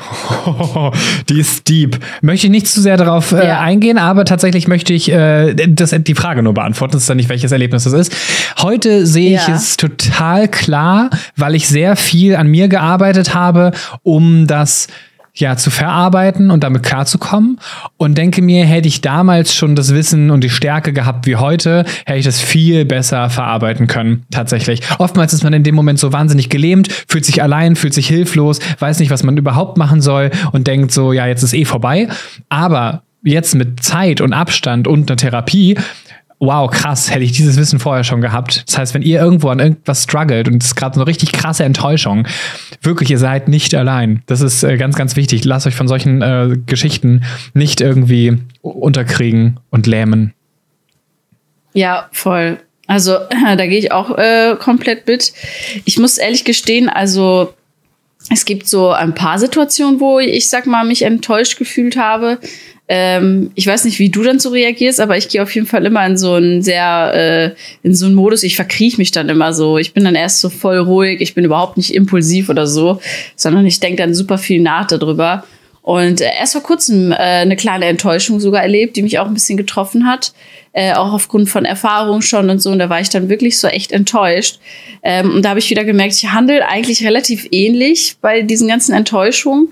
die 1.28 1.40
ist 1.40 1.68
deep. 1.68 1.98
Möchte 2.22 2.46
ich 2.46 2.50
nicht 2.50 2.66
zu 2.68 2.80
sehr 2.80 2.96
darauf 2.96 3.32
äh, 3.32 3.46
ja. 3.46 3.60
eingehen, 3.60 3.98
aber 3.98 4.24
tatsächlich 4.24 4.68
möchte 4.68 4.92
ich 4.92 5.10
äh, 5.10 5.54
das, 5.54 5.94
die 5.96 6.14
Frage 6.14 6.42
nur 6.42 6.54
beantworten. 6.54 6.92
Das 6.92 7.02
ist 7.02 7.10
dann 7.10 7.16
nicht, 7.16 7.28
welches 7.28 7.52
Erlebnis 7.52 7.84
das 7.84 7.92
ist. 7.92 8.14
Heute 8.58 9.06
sehe 9.06 9.32
ja. 9.32 9.40
ich 9.40 9.48
es 9.48 9.76
total 9.76 10.48
klar, 10.48 11.10
weil 11.36 11.54
ich 11.54 11.68
sehr 11.68 11.96
viel 11.96 12.36
an 12.36 12.48
mir 12.48 12.68
gearbeitet 12.68 13.34
habe, 13.34 13.72
um 14.02 14.46
das 14.46 14.88
ja, 15.36 15.56
zu 15.56 15.70
verarbeiten 15.70 16.50
und 16.50 16.64
damit 16.64 16.82
klarzukommen. 16.82 17.58
Und 17.96 18.18
denke 18.18 18.42
mir, 18.42 18.64
hätte 18.64 18.88
ich 18.88 19.00
damals 19.00 19.54
schon 19.54 19.76
das 19.76 19.94
Wissen 19.94 20.30
und 20.30 20.42
die 20.42 20.50
Stärke 20.50 20.92
gehabt 20.92 21.26
wie 21.26 21.36
heute, 21.36 21.84
hätte 22.04 22.18
ich 22.18 22.24
das 22.24 22.40
viel 22.40 22.84
besser 22.84 23.30
verarbeiten 23.30 23.86
können, 23.86 24.24
tatsächlich. 24.30 24.80
Oftmals 24.98 25.32
ist 25.32 25.44
man 25.44 25.52
in 25.52 25.62
dem 25.62 25.74
Moment 25.74 25.98
so 25.98 26.12
wahnsinnig 26.12 26.48
gelähmt, 26.48 26.88
fühlt 27.08 27.24
sich 27.24 27.42
allein, 27.42 27.76
fühlt 27.76 27.94
sich 27.94 28.08
hilflos, 28.08 28.60
weiß 28.78 28.98
nicht, 28.98 29.10
was 29.10 29.22
man 29.22 29.36
überhaupt 29.36 29.76
machen 29.76 30.00
soll 30.00 30.30
und 30.52 30.66
denkt 30.66 30.92
so, 30.92 31.12
ja, 31.12 31.26
jetzt 31.26 31.42
ist 31.42 31.54
eh 31.54 31.64
vorbei. 31.64 32.08
Aber 32.48 33.02
jetzt 33.22 33.54
mit 33.54 33.82
Zeit 33.82 34.20
und 34.20 34.32
Abstand 34.32 34.86
und 34.88 35.10
einer 35.10 35.16
Therapie 35.16 35.76
wow, 36.38 36.70
krass, 36.70 37.10
hätte 37.10 37.24
ich 37.24 37.32
dieses 37.32 37.56
Wissen 37.56 37.78
vorher 37.78 38.04
schon 38.04 38.20
gehabt. 38.20 38.64
Das 38.66 38.78
heißt, 38.78 38.94
wenn 38.94 39.02
ihr 39.02 39.20
irgendwo 39.20 39.48
an 39.48 39.58
irgendwas 39.58 40.02
struggelt 40.02 40.48
und 40.48 40.62
es 40.62 40.70
ist 40.70 40.76
gerade 40.76 40.96
eine 40.96 41.06
richtig 41.06 41.32
krasse 41.32 41.64
Enttäuschung, 41.64 42.26
wirklich, 42.82 43.10
ihr 43.10 43.18
seid 43.18 43.48
nicht 43.48 43.74
allein. 43.74 44.22
Das 44.26 44.40
ist 44.40 44.62
äh, 44.62 44.76
ganz, 44.76 44.96
ganz 44.96 45.16
wichtig. 45.16 45.44
Lasst 45.44 45.66
euch 45.66 45.74
von 45.74 45.88
solchen 45.88 46.22
äh, 46.22 46.56
Geschichten 46.66 47.24
nicht 47.54 47.80
irgendwie 47.80 48.38
unterkriegen 48.60 49.60
und 49.70 49.86
lähmen. 49.86 50.34
Ja, 51.72 52.08
voll. 52.12 52.58
Also 52.86 53.18
da 53.56 53.66
gehe 53.66 53.78
ich 53.78 53.92
auch 53.92 54.16
äh, 54.18 54.56
komplett 54.58 55.06
mit. 55.06 55.32
Ich 55.84 55.98
muss 55.98 56.18
ehrlich 56.18 56.44
gestehen, 56.44 56.88
also 56.88 57.54
es 58.30 58.44
gibt 58.44 58.66
so 58.66 58.90
ein 58.90 59.14
paar 59.14 59.38
Situationen, 59.38 60.00
wo 60.00 60.18
ich 60.18 60.48
sag 60.48 60.66
mal 60.66 60.84
mich 60.84 61.02
enttäuscht 61.02 61.58
gefühlt 61.58 61.96
habe. 61.96 62.38
Ähm, 62.88 63.50
ich 63.54 63.66
weiß 63.66 63.84
nicht, 63.84 63.98
wie 63.98 64.10
du 64.10 64.22
dann 64.22 64.38
so 64.38 64.50
reagierst, 64.50 65.00
aber 65.00 65.16
ich 65.16 65.28
gehe 65.28 65.42
auf 65.42 65.54
jeden 65.54 65.66
Fall 65.66 65.84
immer 65.86 66.06
in 66.06 66.16
so 66.16 66.34
einen 66.34 66.62
sehr, 66.62 67.12
äh, 67.14 67.86
in 67.86 67.94
so 67.94 68.06
einen 68.06 68.14
Modus, 68.14 68.44
ich 68.44 68.54
verkriech 68.54 68.96
mich 68.96 69.10
dann 69.10 69.28
immer 69.28 69.52
so. 69.52 69.78
Ich 69.78 69.92
bin 69.92 70.04
dann 70.04 70.14
erst 70.14 70.40
so 70.40 70.48
voll 70.48 70.78
ruhig, 70.78 71.20
ich 71.20 71.34
bin 71.34 71.44
überhaupt 71.44 71.76
nicht 71.76 71.94
impulsiv 71.94 72.48
oder 72.48 72.66
so, 72.66 73.00
sondern 73.34 73.66
ich 73.66 73.80
denke 73.80 74.02
dann 74.02 74.14
super 74.14 74.38
viel 74.38 74.60
nach 74.60 74.86
darüber. 74.86 75.44
Und 75.82 76.20
äh, 76.20 76.30
erst 76.36 76.52
vor 76.52 76.64
kurzem 76.64 77.12
äh, 77.12 77.14
eine 77.14 77.54
kleine 77.54 77.84
Enttäuschung 77.86 78.40
sogar 78.40 78.62
erlebt, 78.62 78.96
die 78.96 79.02
mich 79.02 79.20
auch 79.20 79.26
ein 79.26 79.34
bisschen 79.34 79.56
getroffen 79.56 80.06
hat. 80.06 80.32
Äh, 80.72 80.94
auch 80.94 81.12
aufgrund 81.12 81.48
von 81.48 81.64
Erfahrung 81.64 82.22
schon 82.22 82.50
und 82.50 82.60
so. 82.60 82.70
Und 82.70 82.80
da 82.80 82.90
war 82.90 83.00
ich 83.00 83.08
dann 83.08 83.28
wirklich 83.28 83.58
so 83.58 83.68
echt 83.68 83.92
enttäuscht. 83.92 84.58
Ähm, 85.04 85.30
und 85.30 85.44
da 85.44 85.50
habe 85.50 85.60
ich 85.60 85.70
wieder 85.70 85.84
gemerkt, 85.84 86.14
ich 86.14 86.28
handle 86.32 86.66
eigentlich 86.68 87.04
relativ 87.04 87.46
ähnlich 87.52 88.16
bei 88.20 88.42
diesen 88.42 88.66
ganzen 88.66 88.94
Enttäuschungen. 88.94 89.68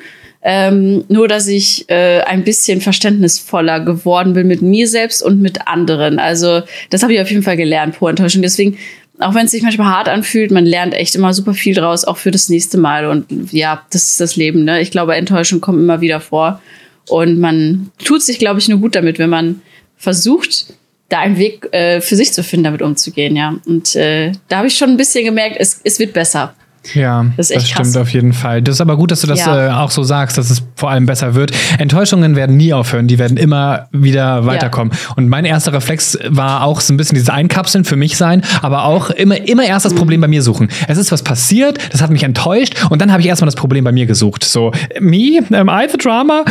Ähm, 0.47 1.05
nur, 1.09 1.27
dass 1.27 1.49
ich 1.49 1.89
äh, 1.89 2.21
ein 2.21 2.45
bisschen 2.45 2.83
verständnisvoller 2.83 3.81
geworden 3.81 4.35
bin 4.35 4.47
mit 4.47 4.61
mir 4.61 4.87
selbst 4.87 5.23
und 5.23 5.41
mit 5.41 5.67
anderen. 5.67 6.19
Also, 6.19 6.61
das 6.91 7.03
habe 7.03 7.15
ich 7.15 7.21
auf 7.21 7.31
jeden 7.31 7.43
Fall 7.43 7.57
gelernt 7.57 7.97
pro 7.97 8.09
Enttäuschung. 8.09 8.43
Deswegen, 8.43 8.77
auch 9.21 9.35
wenn 9.35 9.47
es 9.47 9.53
sich 9.53 9.63
manchmal 9.63 9.89
hart 9.89 10.09
anfühlt, 10.09 10.51
man 10.51 10.67
lernt 10.67 10.93
echt 10.93 11.15
immer 11.15 11.33
super 11.33 11.55
viel 11.55 11.75
draus, 11.75 12.05
auch 12.05 12.19
für 12.19 12.31
das 12.31 12.51
nächste 12.51 12.77
Mal. 12.77 13.07
Und 13.07 13.53
ja, 13.53 13.87
das 13.91 14.11
ist 14.11 14.21
das 14.21 14.37
Leben. 14.37 14.65
Ne? 14.65 14.83
Ich 14.83 14.91
glaube, 14.91 15.17
Enttäuschung 15.17 15.63
kommt 15.63 15.79
immer 15.79 16.03
wieder 16.03 16.21
vor. 16.21 16.61
Und 17.09 17.41
man 17.41 17.91
tut 18.05 18.23
sich, 18.23 18.39
glaube 18.39 18.61
ich, 18.61 18.69
nur 18.69 18.81
gut 18.81 18.95
damit, 18.95 19.19
wenn 19.19 19.31
man 19.31 19.63
versucht, 19.97 20.67
da 21.09 21.21
einen 21.21 21.39
Weg 21.39 21.73
äh, 21.73 22.01
für 22.01 22.17
sich 22.17 22.33
zu 22.33 22.43
finden, 22.43 22.65
damit 22.65 22.83
umzugehen, 22.83 23.37
ja. 23.37 23.57
Und 23.67 23.95
äh, 23.95 24.33
da 24.49 24.59
habe 24.59 24.69
ich 24.69 24.77
schon 24.77 24.91
ein 24.91 24.97
bisschen 24.97 25.25
gemerkt, 25.25 25.57
es, 25.59 25.81
es 25.85 25.99
wird 25.99 26.13
besser. 26.13 26.55
Ja, 26.93 27.27
das, 27.37 27.49
das 27.49 27.69
stimmt 27.69 27.97
auf 27.97 28.11
jeden 28.11 28.33
Fall. 28.33 28.63
Das 28.63 28.77
ist 28.77 28.81
aber 28.81 28.97
gut, 28.97 29.11
dass 29.11 29.23
du 29.23 29.27
das 29.27 29.41
ja. 29.41 29.69
äh, 29.69 29.71
auch 29.71 29.91
so 29.91 30.03
sagst, 30.03 30.37
dass 30.37 30.51
es 30.51 30.63
vor 30.77 30.91
allem 30.91 31.07
besser 31.07 31.35
wird. 31.35 31.53
Enttäuschungen 31.79 32.37
werden 32.37 32.57
nie 32.57 32.73
aufhören, 32.73 33.07
die 33.07 33.19
werden 33.19 33.37
immer 33.37 33.87
wieder 33.93 34.45
weiterkommen. 34.45 34.93
Ja. 34.93 35.15
Und 35.17 35.29
mein 35.29 35.45
erster 35.45 35.73
Reflex 35.73 36.19
war 36.29 36.63
auch 36.63 36.81
so 36.81 36.93
ein 36.93 36.97
bisschen 36.97 37.15
dieses 37.15 37.31
Einkapseln 37.31 37.85
für 37.85 37.97
mich 37.97 38.17
sein, 38.17 38.43
aber 38.61 38.85
auch 38.85 39.11
immer, 39.11 39.37
immer 39.49 39.65
erst 39.65 39.87
das 39.87 39.95
Problem 39.95 40.21
bei 40.21 40.29
mir 40.29 40.43
suchen. 40.43 40.69
Es 40.89 40.99
ist 40.99 41.11
was 41.11 41.23
passiert, 41.23 41.79
das 41.93 42.03
hat 42.03 42.11
mich 42.11 42.23
enttäuscht 42.23 42.75
und 42.91 43.01
dann 43.01 43.11
habe 43.11 43.23
ich 43.23 43.29
erstmal 43.29 43.47
das 43.47 43.57
Problem 43.57 43.85
bei 43.85 43.93
mir 43.93 44.07
gesucht. 44.07 44.45
So, 44.45 44.73
me, 45.01 45.41
am 45.53 45.69
I 45.69 45.87
the 45.91 45.97
drama? 45.97 46.45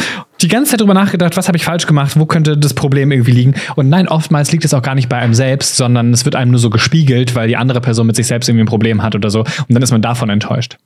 Die 0.44 0.48
ganze 0.50 0.72
Zeit 0.72 0.82
drüber 0.82 0.94
nachgedacht, 0.94 1.38
was 1.38 1.48
habe 1.48 1.58
ich 1.58 1.64
falsch 1.64 1.88
gemacht, 1.88 2.20
wo 2.20 2.26
könnte 2.26 2.58
das 2.58 2.74
Problem 2.74 3.12
irgendwie 3.12 3.32
liegen. 3.32 3.56
Und 3.76 3.90
nein, 3.90 4.08
oftmals 4.08 4.52
liegt 4.52 4.66
es 4.66 4.74
auch 4.74 4.82
gar 4.82 4.96
nicht 4.96 5.10
bei 5.10 5.18
einem 5.18 5.34
selbst, 5.34 5.78
sondern 5.78 6.12
es 6.14 6.26
wird 6.26 6.36
einem 6.36 6.52
nur 6.52 6.60
so 6.60 6.70
gespiegelt, 6.70 7.36
weil 7.36 7.48
die 7.48 7.58
andere 7.58 7.82
Person 7.82 8.08
mit 8.08 8.16
sich 8.16 8.28
selbst 8.28 8.50
irgendwie 8.50 8.64
ein 8.64 8.68
Problem 8.68 9.02
hat 9.02 9.16
oder 9.16 9.30
so. 9.30 9.40
Und 9.40 9.70
dann 9.70 9.82
ist 9.82 9.92
man 9.92 10.02
davon 10.02 10.30
enttäuscht. 10.30 10.78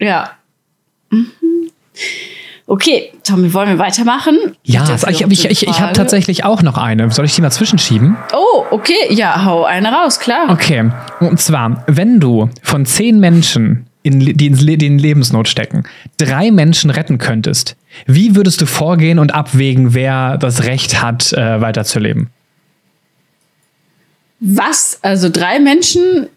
Ja. 0.00 0.30
Mhm. 1.10 1.26
Okay, 2.66 3.12
Tommy, 3.24 3.52
wollen 3.52 3.68
wir 3.68 3.78
weitermachen? 3.78 4.56
Ja, 4.62 4.86
ich, 5.08 5.20
ich, 5.20 5.44
ich, 5.44 5.66
ich 5.66 5.80
habe 5.80 5.92
tatsächlich 5.92 6.44
auch 6.44 6.62
noch 6.62 6.78
eine. 6.78 7.10
Soll 7.10 7.24
ich 7.24 7.34
die 7.34 7.42
mal 7.42 7.50
zwischenschieben? 7.50 8.16
Oh, 8.32 8.64
okay. 8.70 8.94
Ja, 9.10 9.44
hau 9.44 9.64
eine 9.64 9.92
raus, 9.92 10.20
klar. 10.20 10.48
Okay. 10.48 10.90
Und 11.20 11.40
zwar, 11.40 11.84
wenn 11.86 12.20
du 12.20 12.48
von 12.62 12.86
zehn 12.86 13.20
Menschen 13.20 13.86
in, 14.02 14.20
die 14.20 14.46
in 14.46 14.98
Lebensnot 14.98 15.48
stecken, 15.48 15.84
drei 16.18 16.50
Menschen 16.50 16.90
retten 16.90 17.18
könntest, 17.18 17.76
wie 18.06 18.36
würdest 18.36 18.60
du 18.60 18.66
vorgehen 18.66 19.18
und 19.18 19.34
abwägen, 19.34 19.94
wer 19.94 20.38
das 20.38 20.64
Recht 20.64 21.02
hat, 21.02 21.32
äh, 21.32 21.60
weiterzuleben? 21.60 22.30
Was? 24.40 24.98
Also 25.02 25.28
drei 25.28 25.60
Menschen 25.60 26.28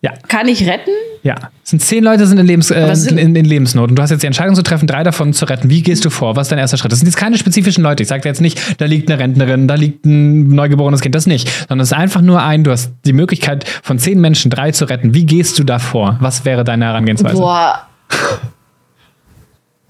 ja. 0.00 0.12
kann 0.28 0.48
ich 0.48 0.66
retten? 0.66 0.90
Ja. 1.22 1.36
Es 1.62 1.70
sind 1.70 1.80
zehn 1.80 2.02
Leute 2.02 2.26
sind 2.26 2.38
in, 2.38 2.46
Lebens, 2.46 2.70
äh, 2.70 2.94
sind 2.96 3.18
in, 3.18 3.36
in, 3.36 3.44
Lebensnot 3.44 3.90
und 3.90 3.96
du 3.96 4.02
hast 4.02 4.10
jetzt 4.10 4.22
die 4.22 4.26
Entscheidung 4.26 4.56
zu 4.56 4.62
treffen, 4.62 4.86
drei 4.88 5.04
davon 5.04 5.32
zu 5.32 5.44
retten. 5.44 5.70
Wie 5.70 5.82
gehst 5.82 6.04
du 6.04 6.10
vor? 6.10 6.34
Was 6.34 6.46
ist 6.46 6.52
dein 6.52 6.58
erster 6.58 6.76
Schritt? 6.76 6.90
Das 6.90 6.98
sind 6.98 7.06
jetzt 7.06 7.16
keine 7.16 7.38
spezifischen 7.38 7.84
Leute. 7.84 8.02
Ich 8.02 8.08
sage 8.08 8.28
jetzt 8.28 8.40
nicht, 8.40 8.80
da 8.80 8.86
liegt 8.86 9.10
eine 9.10 9.20
Rentnerin, 9.20 9.68
da 9.68 9.74
liegt 9.74 10.04
ein 10.04 10.48
neugeborenes 10.48 11.00
Kind. 11.00 11.14
Das 11.14 11.26
nicht. 11.26 11.48
Sondern 11.68 11.80
es 11.80 11.92
ist 11.92 11.96
einfach 11.96 12.20
nur 12.20 12.42
ein, 12.42 12.64
du 12.64 12.72
hast 12.72 12.92
die 13.04 13.12
Möglichkeit, 13.12 13.64
von 13.82 13.98
zehn 13.98 14.20
Menschen 14.20 14.50
drei 14.50 14.72
zu 14.72 14.86
retten. 14.86 15.14
Wie 15.14 15.24
gehst 15.24 15.58
du 15.58 15.64
da 15.64 15.78
vor? 15.78 16.16
Was 16.20 16.44
wäre 16.44 16.64
deine 16.64 16.86
Herangehensweise? 16.86 17.36
Boah. 17.36 17.86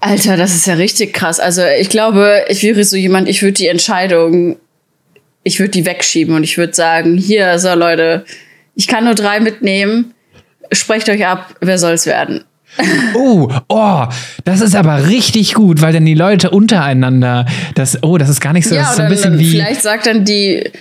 Alter, 0.03 0.37
das 0.37 0.53
ist 0.53 0.67
ja 0.67 0.73
richtig 0.73 1.13
krass. 1.13 1.39
Also 1.39 1.61
ich 1.79 1.89
glaube, 1.89 2.45
ich 2.47 2.63
wäre 2.63 2.83
so 2.83 2.97
jemand, 2.97 3.29
ich 3.29 3.41
würde 3.41 3.53
die 3.53 3.67
Entscheidung, 3.67 4.57
ich 5.43 5.59
würde 5.59 5.71
die 5.71 5.85
wegschieben 5.85 6.35
und 6.35 6.43
ich 6.43 6.57
würde 6.57 6.73
sagen, 6.73 7.17
hier, 7.17 7.57
so 7.59 7.73
Leute, 7.73 8.25
ich 8.75 8.87
kann 8.87 9.05
nur 9.05 9.15
drei 9.15 9.39
mitnehmen 9.39 10.13
sprecht 10.75 11.09
euch 11.09 11.25
ab, 11.25 11.55
wer 11.61 11.77
soll 11.77 11.93
es 11.93 12.05
werden. 12.05 12.43
Oh, 13.13 13.51
oh, 13.69 14.05
das 14.45 14.59
ist 14.59 14.75
aber 14.75 15.07
richtig 15.07 15.53
gut, 15.53 15.81
weil 15.81 15.93
dann 15.93 16.07
die 16.07 16.15
Leute 16.15 16.49
untereinander 16.49 17.45
das, 17.75 18.01
oh, 18.01 18.17
das 18.17 18.29
ist 18.29 18.41
gar 18.41 18.51
nicht 18.51 18.67
so, 18.67 18.73
ja, 18.73 18.81
das 18.81 18.91
ist 18.91 18.97
so 18.97 19.03
ein 19.03 19.09
bisschen 19.09 19.37
wie. 19.37 19.51
Vielleicht 19.51 19.83
sagt 19.83 20.07
dann 20.07 20.25
die, 20.25 20.71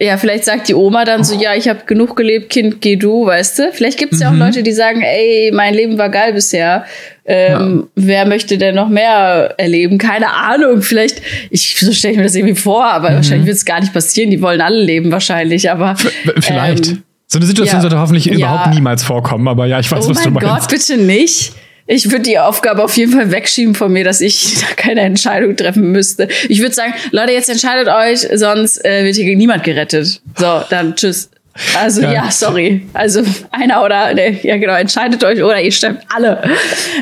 ja, 0.00 0.16
vielleicht 0.16 0.46
sagt 0.46 0.68
die 0.68 0.74
Oma 0.74 1.04
dann 1.04 1.24
so, 1.24 1.38
ja, 1.38 1.54
ich 1.54 1.68
habe 1.68 1.80
genug 1.84 2.16
gelebt, 2.16 2.48
Kind, 2.48 2.80
geh 2.80 2.96
du, 2.96 3.26
weißt 3.26 3.58
du? 3.58 3.72
Vielleicht 3.72 3.98
gibt 3.98 4.14
es 4.14 4.20
ja 4.20 4.28
auch 4.28 4.32
mhm. 4.32 4.38
Leute, 4.38 4.62
die 4.62 4.72
sagen, 4.72 5.02
ey, 5.02 5.50
mein 5.52 5.74
Leben 5.74 5.98
war 5.98 6.08
geil 6.08 6.32
bisher. 6.32 6.86
Ähm, 7.24 7.80
ja. 7.80 7.88
Wer 7.94 8.26
möchte 8.26 8.58
denn 8.58 8.74
noch 8.74 8.88
mehr 8.88 9.54
erleben? 9.56 9.98
Keine 9.98 10.32
Ahnung. 10.32 10.82
Vielleicht, 10.82 11.22
ich 11.50 11.76
so 11.78 11.92
stelle 11.92 12.12
ich 12.12 12.18
mir 12.18 12.24
das 12.24 12.34
irgendwie 12.34 12.56
vor, 12.56 12.84
aber 12.84 13.10
mhm. 13.10 13.14
wahrscheinlich 13.16 13.46
wird 13.46 13.56
es 13.56 13.64
gar 13.64 13.80
nicht 13.80 13.92
passieren. 13.92 14.30
Die 14.30 14.42
wollen 14.42 14.60
alle 14.60 14.82
leben 14.82 15.12
wahrscheinlich, 15.12 15.70
aber. 15.70 15.96
Vielleicht. 16.40 16.88
Ähm, 16.88 17.02
so 17.26 17.38
eine 17.38 17.46
Situation 17.46 17.78
ja, 17.78 17.80
sollte 17.80 17.98
hoffentlich 17.98 18.26
ja. 18.26 18.34
überhaupt 18.34 18.74
niemals 18.74 19.02
vorkommen, 19.02 19.48
aber 19.48 19.66
ja, 19.66 19.80
ich 19.80 19.90
weiß, 19.90 20.04
oh 20.04 20.10
was 20.10 20.22
du 20.22 20.30
meinst. 20.30 20.46
Oh 20.46 20.48
mein 20.50 20.60
Gott, 20.60 20.68
bitte 20.68 20.98
nicht. 20.98 21.52
Ich 21.86 22.10
würde 22.10 22.22
die 22.22 22.38
Aufgabe 22.38 22.84
auf 22.84 22.96
jeden 22.96 23.12
Fall 23.12 23.30
wegschieben 23.30 23.74
von 23.74 23.92
mir, 23.92 24.04
dass 24.04 24.20
ich 24.20 24.60
da 24.60 24.74
keine 24.76 25.00
Entscheidung 25.00 25.56
treffen 25.56 25.92
müsste. 25.92 26.28
Ich 26.48 26.60
würde 26.60 26.74
sagen, 26.74 26.92
Leute, 27.10 27.32
jetzt 27.32 27.48
entscheidet 27.48 27.88
euch, 27.88 28.28
sonst 28.38 28.84
äh, 28.84 29.04
wird 29.04 29.16
hier 29.16 29.36
niemand 29.36 29.64
gerettet. 29.64 30.20
So, 30.36 30.62
dann 30.68 30.94
tschüss. 30.94 31.30
Also 31.78 32.02
ja. 32.02 32.12
ja, 32.12 32.30
sorry. 32.30 32.86
Also 32.94 33.22
einer 33.50 33.84
oder 33.84 34.14
nee, 34.14 34.40
ja 34.42 34.56
genau, 34.56 34.74
entscheidet 34.74 35.22
euch 35.22 35.42
oder 35.42 35.60
ihr 35.60 35.72
sterbt 35.72 36.04
alle. 36.14 36.40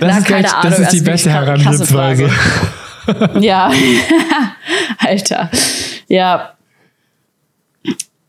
Das, 0.00 0.12
Na, 0.12 0.18
ist, 0.18 0.26
keine 0.26 0.54
Ahnung, 0.54 0.70
das 0.70 0.78
ist 0.80 0.92
die 0.92 1.00
beste 1.00 1.30
Herangehensweise. 1.30 2.30
ja, 3.40 3.70
Alter. 4.98 5.50
Ja, 6.08 6.54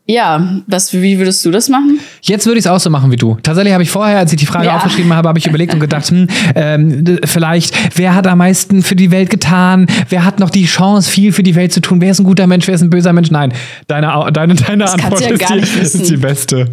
ja, 0.04 0.62
was, 0.66 0.92
wie 0.92 1.18
würdest 1.18 1.44
du 1.44 1.52
das 1.52 1.68
machen? 1.68 2.00
Jetzt 2.22 2.44
würde 2.46 2.58
ich 2.58 2.64
es 2.64 2.70
auch 2.70 2.80
so 2.80 2.90
machen 2.90 3.12
wie 3.12 3.16
du. 3.16 3.38
Tatsächlich 3.42 3.72
habe 3.72 3.84
ich 3.84 3.90
vorher, 3.90 4.18
als 4.18 4.32
ich 4.32 4.38
die 4.38 4.46
Frage 4.46 4.66
ja. 4.66 4.76
aufgeschrieben 4.76 5.12
habe, 5.12 5.28
habe 5.28 5.38
ich 5.38 5.46
überlegt 5.46 5.72
und 5.74 5.80
gedacht, 5.80 6.08
hm, 6.08 6.26
ähm, 6.56 7.20
vielleicht, 7.24 7.96
wer 7.96 8.16
hat 8.16 8.26
am 8.26 8.38
meisten 8.38 8.82
für 8.82 8.96
die 8.96 9.12
Welt 9.12 9.30
getan? 9.30 9.86
Wer 10.08 10.24
hat 10.24 10.40
noch 10.40 10.50
die 10.50 10.66
Chance, 10.66 11.08
viel 11.08 11.32
für 11.32 11.44
die 11.44 11.54
Welt 11.54 11.72
zu 11.72 11.80
tun? 11.80 12.00
Wer 12.00 12.10
ist 12.10 12.18
ein 12.18 12.24
guter 12.24 12.48
Mensch? 12.48 12.66
Wer 12.66 12.74
ist 12.74 12.82
ein 12.82 12.90
böser 12.90 13.12
Mensch? 13.12 13.30
Nein, 13.30 13.54
deine, 13.86 14.30
deine, 14.32 14.54
deine 14.54 14.90
Antwort 14.90 15.20
ja 15.20 15.30
ist, 15.30 15.74
die, 15.74 15.80
ist 15.80 16.10
die 16.10 16.16
beste. 16.16 16.66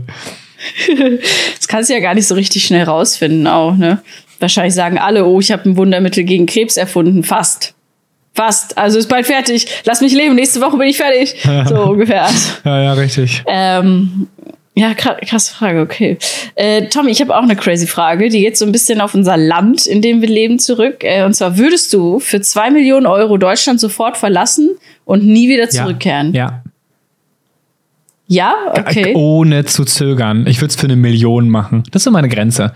das 1.58 1.68
kannst 1.68 1.90
du 1.90 1.94
ja 1.94 2.00
gar 2.00 2.16
nicht 2.16 2.28
so 2.28 2.34
richtig 2.34 2.64
schnell 2.64 2.84
rausfinden 2.84 3.46
auch, 3.46 3.78
ne? 3.78 4.02
Wahrscheinlich 4.40 4.74
sagen 4.74 4.98
alle, 4.98 5.26
oh, 5.26 5.40
ich 5.40 5.52
habe 5.52 5.70
ein 5.70 5.78
Wundermittel 5.78 6.24
gegen 6.24 6.46
Krebs 6.46 6.78
erfunden, 6.78 7.24
fast. 7.24 7.76
Fast. 8.40 8.78
Also 8.78 8.98
ist 8.98 9.10
bald 9.10 9.26
fertig. 9.26 9.68
Lass 9.84 10.00
mich 10.00 10.14
leben. 10.14 10.34
Nächste 10.36 10.62
Woche 10.62 10.78
bin 10.78 10.88
ich 10.88 10.96
fertig. 10.96 11.36
So 11.68 11.76
ungefähr. 11.76 12.26
ja, 12.64 12.84
ja, 12.84 12.94
richtig. 12.94 13.44
Ähm, 13.46 14.28
ja, 14.76 14.94
krasse 14.94 15.54
Frage, 15.54 15.82
okay. 15.82 16.18
Äh, 16.56 16.88
Tommy, 16.88 17.12
ich 17.12 17.20
habe 17.20 17.36
auch 17.36 17.44
eine 17.44 17.58
crazy 17.58 17.86
Frage, 17.86 18.30
die 18.30 18.40
geht 18.40 18.58
so 18.58 18.64
ein 18.64 18.72
bisschen 18.72 19.02
auf 19.02 19.14
unser 19.14 19.36
Land, 19.36 19.86
in 19.86 20.02
dem 20.02 20.22
wir 20.22 20.30
leben, 20.30 20.58
zurück. 20.58 21.04
Äh, 21.04 21.26
und 21.26 21.34
zwar, 21.34 21.58
würdest 21.58 21.92
du 21.92 22.20
für 22.20 22.40
zwei 22.40 22.72
Millionen 22.72 23.08
Euro 23.08 23.36
Deutschland 23.36 23.82
sofort 23.82 24.16
verlassen 24.16 24.70
und 25.04 25.26
nie 25.26 25.50
wieder 25.50 25.68
zurückkehren? 25.70 26.34
Ja. 26.34 26.64
Ja, 28.28 28.54
ja? 28.74 28.80
okay. 28.80 29.16
Ohne 29.16 29.66
zu 29.66 29.84
zögern. 29.84 30.48
Ich 30.48 30.62
würde 30.62 30.70
es 30.70 30.78
für 30.78 30.88
eine 30.88 30.96
Million 30.96 31.50
machen. 31.50 31.84
Das 31.92 32.00
ist 32.00 32.04
so 32.06 32.12
meine 32.12 32.30
Grenze. 32.30 32.74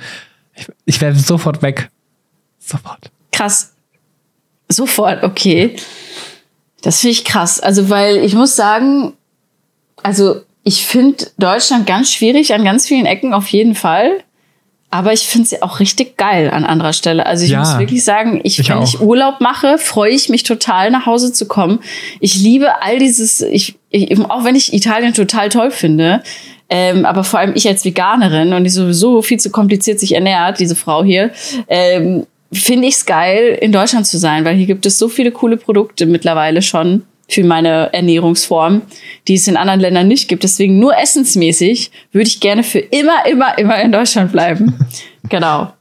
Ich, 0.56 0.68
ich 0.84 1.00
wäre 1.00 1.16
sofort 1.16 1.62
weg. 1.62 1.90
Sofort. 2.60 3.12
Krass. 3.32 3.73
Sofort, 4.74 5.24
okay. 5.24 5.76
Das 6.82 7.00
finde 7.00 7.12
ich 7.12 7.26
krass. 7.26 7.60
Also, 7.60 7.90
weil 7.90 8.18
ich 8.18 8.34
muss 8.34 8.56
sagen, 8.56 9.14
also 10.02 10.42
ich 10.64 10.86
finde 10.86 11.28
Deutschland 11.38 11.88
ganz 11.88 12.12
schwierig 12.12 12.54
an 12.54 12.64
ganz 12.64 12.88
vielen 12.88 13.06
Ecken 13.06 13.34
auf 13.34 13.48
jeden 13.48 13.76
Fall. 13.76 14.24
Aber 14.90 15.12
ich 15.12 15.22
finde 15.22 15.50
sie 15.50 15.64
auch 15.64 15.80
richtig 15.80 16.18
geil 16.18 16.52
an 16.52 16.66
anderer 16.66 16.94
Stelle. 16.94 17.26
Also 17.26 17.46
ich 17.46 17.50
ja, 17.50 17.60
muss 17.60 17.80
wirklich 17.80 18.04
sagen, 18.04 18.42
ich, 18.44 18.60
ich 18.60 18.70
wenn 18.70 18.78
auch. 18.78 18.84
ich 18.84 19.02
Urlaub 19.02 19.42
mache, 19.42 19.80
freue 19.80 20.12
ich 20.12 20.30
mich 20.30 20.44
total 20.44 20.92
nach 20.92 21.08
Hause 21.08 21.34
zu 21.34 21.48
kommen. 21.48 21.80
Ich 22.20 22.36
liebe 22.36 22.84
all 22.84 23.00
dieses, 23.00 23.42
ich, 23.42 23.74
ich 23.90 24.16
auch 24.30 24.44
wenn 24.44 24.56
ich 24.56 24.72
Italien 24.72 25.16
total 25.16 25.50
toll 25.50 25.72
finde, 25.72 26.22
ähm, 26.70 27.06
aber 27.06 27.24
vor 27.24 27.40
allem 27.40 27.54
ich 27.56 27.68
als 27.68 27.84
Veganerin 27.86 28.54
und 28.54 28.66
die 28.66 28.70
sowieso 28.70 29.24
viel 29.24 29.40
zu 29.40 29.50
kompliziert 29.50 30.00
sich 30.00 30.14
ernährt, 30.14 30.60
diese 30.60 30.76
Frau 30.76 31.04
hier, 31.04 31.32
ähm, 31.68 32.28
finde 32.54 32.88
ich 32.88 32.96
es 32.96 33.06
geil, 33.06 33.58
in 33.62 33.72
Deutschland 33.72 34.08
zu 34.08 34.18
sein, 34.18 34.46
weil 34.46 34.56
hier 34.56 34.66
gibt 34.66 34.86
es 34.86 34.98
so 34.98 35.08
viele 35.08 35.32
coole 35.32 35.58
Produkte 35.58 36.06
mittlerweile 36.06 36.62
schon 36.62 37.04
für 37.30 37.44
meine 37.44 37.92
Ernährungsform, 37.94 38.82
die 39.28 39.36
es 39.36 39.48
in 39.48 39.58
anderen 39.58 39.80
Ländern 39.80 40.08
nicht 40.08 40.28
gibt. 40.28 40.44
Deswegen 40.44 40.80
nur 40.80 40.98
essensmäßig 40.98 41.92
würde 42.12 42.28
ich 42.28 42.40
gerne 42.40 42.64
für 42.64 42.80
immer, 42.80 43.26
immer, 43.26 43.58
immer 43.58 43.82
in 43.82 43.92
Deutschland 43.92 44.32
bleiben. 44.32 44.76
genau. 45.30 45.74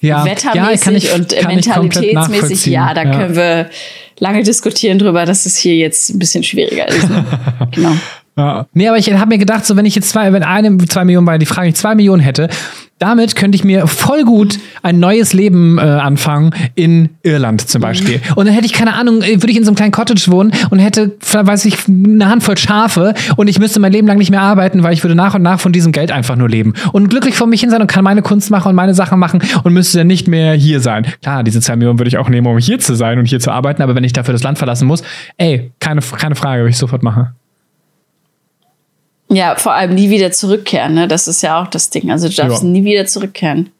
Ja, 0.00 0.24
wettermäßig 0.24 0.86
ja, 0.86 0.92
ich, 0.92 1.14
und 1.14 1.48
mentalitätsmäßig, 1.48 2.66
ja, 2.66 2.92
da 2.92 3.04
können 3.04 3.34
wir 3.34 3.70
lange 4.18 4.42
diskutieren 4.42 4.98
drüber, 4.98 5.24
dass 5.24 5.46
es 5.46 5.56
hier 5.56 5.76
jetzt 5.76 6.10
ein 6.10 6.18
bisschen 6.18 6.44
schwieriger 6.44 6.86
ist. 6.88 7.08
Ne? 7.08 7.24
genau. 7.72 7.92
Ja. 8.36 8.66
Nee, 8.74 8.88
aber 8.88 8.98
ich 8.98 9.10
habe 9.10 9.28
mir 9.28 9.38
gedacht, 9.38 9.64
so 9.64 9.76
wenn 9.76 9.86
ich 9.86 9.94
jetzt 9.94 10.10
zwei, 10.10 10.32
wenn 10.32 10.42
eine 10.42 10.76
zwei 10.88 11.04
Millionen 11.04 11.24
bei 11.24 11.38
die 11.38 11.46
Frage 11.46 11.68
ich 11.68 11.76
zwei 11.76 11.94
Millionen 11.94 12.20
hätte, 12.20 12.48
damit 12.98 13.36
könnte 13.36 13.56
ich 13.56 13.64
mir 13.64 13.86
voll 13.86 14.24
gut 14.24 14.58
ein 14.82 15.00
neues 15.00 15.32
Leben 15.32 15.78
äh, 15.78 15.82
anfangen 15.82 16.54
in 16.74 17.10
Irland 17.22 17.68
zum 17.68 17.80
Beispiel. 17.80 18.20
Und 18.36 18.46
dann 18.46 18.54
hätte 18.54 18.66
ich 18.66 18.72
keine 18.72 18.94
Ahnung, 18.94 19.22
äh, 19.22 19.42
würde 19.42 19.50
ich 19.50 19.56
in 19.56 19.64
so 19.64 19.70
einem 19.70 19.76
kleinen 19.76 19.92
Cottage 19.92 20.30
wohnen 20.30 20.52
und 20.70 20.78
hätte, 20.78 21.16
weiß 21.32 21.64
ich, 21.64 21.88
eine 21.88 22.28
Handvoll 22.28 22.56
Schafe 22.56 23.14
und 23.36 23.48
ich 23.48 23.58
müsste 23.58 23.80
mein 23.80 23.92
Leben 23.92 24.06
lang 24.06 24.18
nicht 24.18 24.30
mehr 24.30 24.42
arbeiten, 24.42 24.82
weil 24.82 24.92
ich 24.92 25.02
würde 25.02 25.14
nach 25.14 25.34
und 25.34 25.42
nach 25.42 25.60
von 25.60 25.72
diesem 25.72 25.92
Geld 25.92 26.12
einfach 26.12 26.36
nur 26.36 26.48
leben 26.48 26.74
und 26.92 27.08
glücklich 27.08 27.34
vor 27.34 27.46
mich 27.46 27.60
hin 27.60 27.70
sein 27.70 27.80
und 27.80 27.88
kann 27.88 28.04
meine 28.04 28.22
Kunst 28.22 28.50
machen 28.50 28.68
und 28.68 28.74
meine 28.74 28.94
Sachen 28.94 29.18
machen 29.18 29.42
und 29.64 29.72
müsste 29.72 29.98
dann 29.98 30.06
nicht 30.06 30.28
mehr 30.28 30.54
hier 30.54 30.80
sein. 30.80 31.06
Klar, 31.22 31.42
diese 31.42 31.60
zwei 31.60 31.76
Millionen 31.76 31.98
würde 31.98 32.08
ich 32.08 32.18
auch 32.18 32.28
nehmen, 32.28 32.46
um 32.46 32.58
hier 32.58 32.78
zu 32.78 32.94
sein 32.94 33.18
und 33.18 33.26
hier 33.26 33.40
zu 33.40 33.50
arbeiten, 33.50 33.82
aber 33.82 33.94
wenn 33.94 34.04
ich 34.04 34.12
dafür 34.12 34.32
das 34.32 34.42
Land 34.42 34.58
verlassen 34.58 34.86
muss, 34.86 35.02
ey, 35.36 35.72
keine, 35.80 36.00
keine 36.00 36.34
Frage, 36.34 36.62
würde 36.62 36.70
ich 36.70 36.78
sofort 36.78 37.02
machen. 37.02 37.28
Ja, 39.34 39.56
vor 39.56 39.72
allem 39.72 39.94
nie 39.94 40.10
wieder 40.10 40.30
zurückkehren, 40.32 40.94
ne? 40.94 41.08
Das 41.08 41.28
ist 41.28 41.42
ja 41.42 41.62
auch 41.62 41.66
das 41.68 41.90
Ding. 41.90 42.10
Also 42.10 42.28
du 42.28 42.34
darfst 42.34 42.62
Ja. 42.62 42.68
nie 42.68 42.84
wieder 42.84 43.06
zurückkehren. 43.06 43.70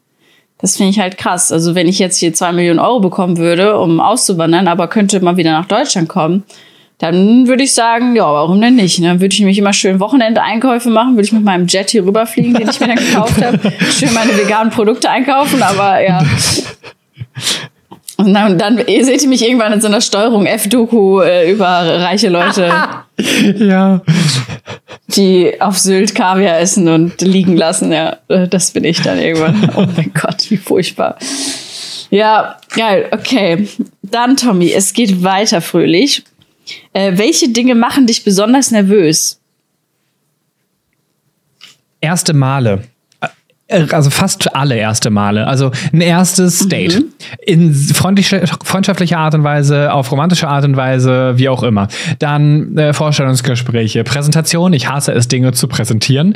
Das 0.59 0.77
finde 0.77 0.91
ich 0.91 0.99
halt 0.99 1.17
krass. 1.17 1.51
Also 1.51 1.75
wenn 1.75 1.87
ich 1.87 1.99
jetzt 1.99 2.17
hier 2.17 2.33
zwei 2.33 2.51
Millionen 2.51 2.79
Euro 2.79 2.99
bekommen 2.99 3.37
würde, 3.37 3.77
um 3.77 3.99
auszuwandern, 3.99 4.67
aber 4.67 4.87
könnte 4.87 5.19
mal 5.19 5.37
wieder 5.37 5.51
nach 5.51 5.65
Deutschland 5.67 6.07
kommen, 6.09 6.43
dann 6.97 7.45
würde 7.47 7.63
ich 7.63 7.73
sagen, 7.73 8.15
ja, 8.15 8.23
warum 8.23 8.61
denn 8.61 8.75
nicht? 8.75 8.99
Ne? 8.99 9.07
Dann 9.09 9.19
würde 9.19 9.33
ich 9.33 9.39
nämlich 9.39 9.57
immer 9.57 9.73
schön 9.73 9.99
Wochenendeinkäufe 9.99 10.89
machen, 10.89 11.15
würde 11.15 11.25
ich 11.25 11.33
mit 11.33 11.43
meinem 11.43 11.67
Jet 11.67 11.89
hier 11.89 12.05
rüberfliegen, 12.05 12.53
den 12.53 12.69
ich 12.69 12.79
mir 12.79 12.87
dann 12.87 12.95
gekauft 12.95 13.43
habe, 13.43 13.59
schön 13.91 14.13
meine 14.13 14.35
veganen 14.37 14.71
Produkte 14.71 15.09
einkaufen, 15.09 15.61
aber 15.61 16.01
ja. 16.01 16.23
Und 18.17 18.33
dann, 18.33 18.57
dann 18.57 18.77
seht 18.77 19.21
ihr 19.23 19.27
mich 19.27 19.43
irgendwann 19.45 19.73
in 19.73 19.81
so 19.81 19.87
einer 19.87 19.99
Steuerung 19.99 20.45
F-Doku 20.45 21.19
äh, 21.19 21.51
über 21.51 21.65
reiche 21.67 22.29
Leute, 22.29 22.71
Ja. 23.59 24.01
Die 25.15 25.59
auf 25.59 25.77
Sylt 25.77 26.15
Kaviar 26.15 26.59
essen 26.59 26.87
und 26.87 27.21
liegen 27.21 27.55
lassen. 27.55 27.91
Ja, 27.91 28.17
äh, 28.27 28.47
das 28.47 28.71
bin 28.71 28.83
ich 28.83 29.01
dann 29.01 29.19
irgendwann. 29.19 29.69
Oh 29.75 29.85
mein 29.95 30.11
Gott, 30.13 30.49
wie 30.49 30.57
furchtbar. 30.57 31.17
Ja, 32.09 32.57
geil. 32.75 33.07
Okay. 33.11 33.67
Dann, 34.01 34.37
Tommy, 34.37 34.71
es 34.71 34.93
geht 34.93 35.23
weiter 35.23 35.61
fröhlich. 35.61 36.23
Äh, 36.93 37.17
welche 37.17 37.49
Dinge 37.49 37.75
machen 37.75 38.07
dich 38.07 38.23
besonders 38.23 38.71
nervös? 38.71 39.39
erste 42.05 42.33
Male. 42.33 42.83
Äh, 43.67 43.85
Also 43.91 44.09
fast 44.09 44.55
alle 44.55 44.75
erste 44.75 45.09
Male. 45.09 45.47
Also 45.47 45.71
ein 45.91 46.01
erstes 46.01 46.67
Date. 46.67 47.03
In 47.45 47.73
freundliche, 47.73 48.45
freundschaftlicher 48.63 49.17
Art 49.17 49.33
und 49.35 49.43
Weise, 49.43 49.91
auf 49.91 50.11
romantische 50.11 50.47
Art 50.47 50.65
und 50.65 50.77
Weise, 50.77 51.33
wie 51.37 51.49
auch 51.49 51.63
immer. 51.63 51.87
Dann 52.19 52.77
äh, 52.77 52.93
Vorstellungsgespräche, 52.93 54.03
Präsentation. 54.03 54.73
Ich 54.73 54.89
hasse 54.89 55.13
es, 55.13 55.27
Dinge 55.27 55.53
zu 55.53 55.67
präsentieren. 55.67 56.35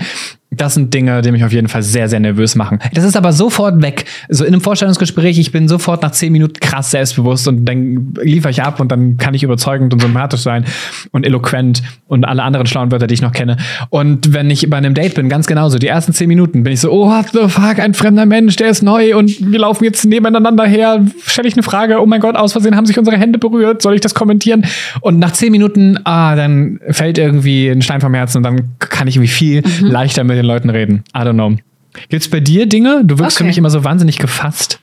Das 0.52 0.74
sind 0.74 0.92
Dinge, 0.96 1.22
die 1.22 1.32
mich 1.32 1.44
auf 1.44 1.52
jeden 1.52 1.68
Fall 1.68 1.84
sehr, 1.84 2.10
sehr 2.10 2.20
nervös 2.20 2.56
machen. 2.56 2.80
Das 2.96 3.04
ist 3.04 3.16
aber 3.16 3.34
sofort 3.34 3.84
weg. 3.84 4.06
So 4.30 4.44
in 4.44 4.54
einem 4.54 4.62
Vorstellungsgespräch, 4.62 5.38
ich 5.38 5.52
bin 5.52 5.68
sofort 5.68 6.02
nach 6.02 6.10
zehn 6.10 6.32
Minuten 6.32 6.60
krass 6.60 6.90
selbstbewusst 6.90 7.48
und 7.48 7.66
dann 7.66 8.16
liefere 8.20 8.50
ich 8.50 8.64
ab 8.64 8.80
und 8.80 8.92
dann 8.92 9.18
kann 9.18 9.36
ich 9.36 9.44
überzeugend 9.44 9.94
und 9.94 10.02
sympathisch 10.02 10.42
sein 10.42 10.66
und 11.12 11.24
eloquent 11.24 11.84
und 12.08 12.26
alle 12.26 12.42
anderen 12.42 12.66
schlauen 12.66 12.92
Wörter, 12.92 13.06
die 13.06 13.14
ich 13.14 13.22
noch 13.22 13.32
kenne. 13.32 13.58
Und 13.90 14.34
wenn 14.34 14.50
ich 14.50 14.68
bei 14.72 14.78
einem 14.78 14.96
Date 14.96 15.14
bin, 15.14 15.30
ganz 15.30 15.46
genauso, 15.46 15.78
die 15.78 15.86
ersten 15.86 16.14
zehn 16.14 16.28
Minuten 16.28 16.64
bin 16.64 16.74
ich 16.74 16.80
so, 16.80 16.92
oh, 16.92 17.14
what 17.20 17.32
the 17.34 17.48
fuck, 17.50 17.80
ein 17.80 17.94
fremder 17.94 18.26
Mensch, 18.26 18.56
der 18.56 18.70
ist 18.70 18.82
neu 18.82 19.16
und 19.18 19.52
wir 19.52 19.60
laufen 19.60 19.84
jetzt 19.84 20.06
nebeneinander 20.06 20.66
her, 20.66 21.06
stelle 21.26 21.48
ich 21.48 21.54
eine 21.56 21.64
Frage, 21.64 22.02
oh 22.02 22.06
mein 22.06 22.22
Gott, 22.22 22.36
aus 22.36 22.54
Versehen 22.54 22.76
haben 22.76 22.86
sich 22.86 22.98
unsere 22.98 23.18
Hände 23.18 23.40
berührt, 23.40 23.82
soll 23.82 23.96
ich 23.96 24.02
das 24.02 24.16
kommentieren? 24.16 24.66
Und 25.02 25.20
nach 25.20 25.32
zehn 25.34 25.52
Minuten, 25.52 26.00
ah, 26.06 26.36
dann 26.36 26.80
fällt 26.90 27.18
irgendwie 27.18 27.68
ein 27.70 27.82
Stein 27.82 28.02
vom 28.02 28.14
Herzen 28.14 28.38
und 28.38 28.44
dann 28.44 28.70
kann 28.80 29.08
ich 29.08 29.16
irgendwie 29.16 29.32
viel 29.32 29.64
leichter 29.82 30.24
mit 30.24 30.38
den 30.38 30.46
Leuten 30.46 30.70
reden. 30.70 31.04
I 31.16 31.20
don't 31.20 31.34
know. 31.34 31.56
Gibt's 32.10 32.30
bei 32.30 32.40
dir 32.40 32.66
Dinge? 32.66 33.02
Du 33.04 33.20
wirkst 33.20 33.38
für 33.38 33.44
Okay. 33.44 33.50
mich 33.50 33.58
immer 33.58 33.70
so 33.70 33.84
wahnsinnig 33.84 34.18
gefasst. 34.20 34.80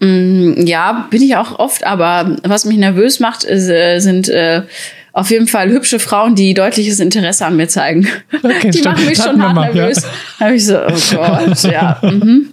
Ja, 0.00 1.06
bin 1.10 1.22
ich 1.22 1.36
auch 1.36 1.60
oft, 1.60 1.86
aber 1.86 2.36
was 2.42 2.64
mich 2.64 2.76
nervös 2.76 3.20
macht, 3.20 3.44
ist, 3.44 3.68
äh, 3.68 4.00
sind 4.00 4.28
äh, 4.28 4.62
auf 5.12 5.30
jeden 5.30 5.46
Fall 5.46 5.70
hübsche 5.70 5.98
Frauen, 5.98 6.34
die 6.34 6.54
deutliches 6.54 7.00
Interesse 7.00 7.46
an 7.46 7.56
mir 7.56 7.68
zeigen. 7.68 8.08
Okay, 8.42 8.70
die 8.70 8.78
stimmt. 8.78 8.96
machen 8.96 9.06
mich 9.06 9.18
schon 9.18 9.42
hart 9.42 9.54
mal, 9.54 9.68
ja. 9.68 9.74
nervös. 9.74 10.02
Da 10.38 10.44
habe 10.46 10.54
ich 10.54 10.66
so, 10.66 10.78
oh 10.78 11.16
Gott, 11.16 11.62
ja. 11.64 11.98
Mhm. 12.02 12.48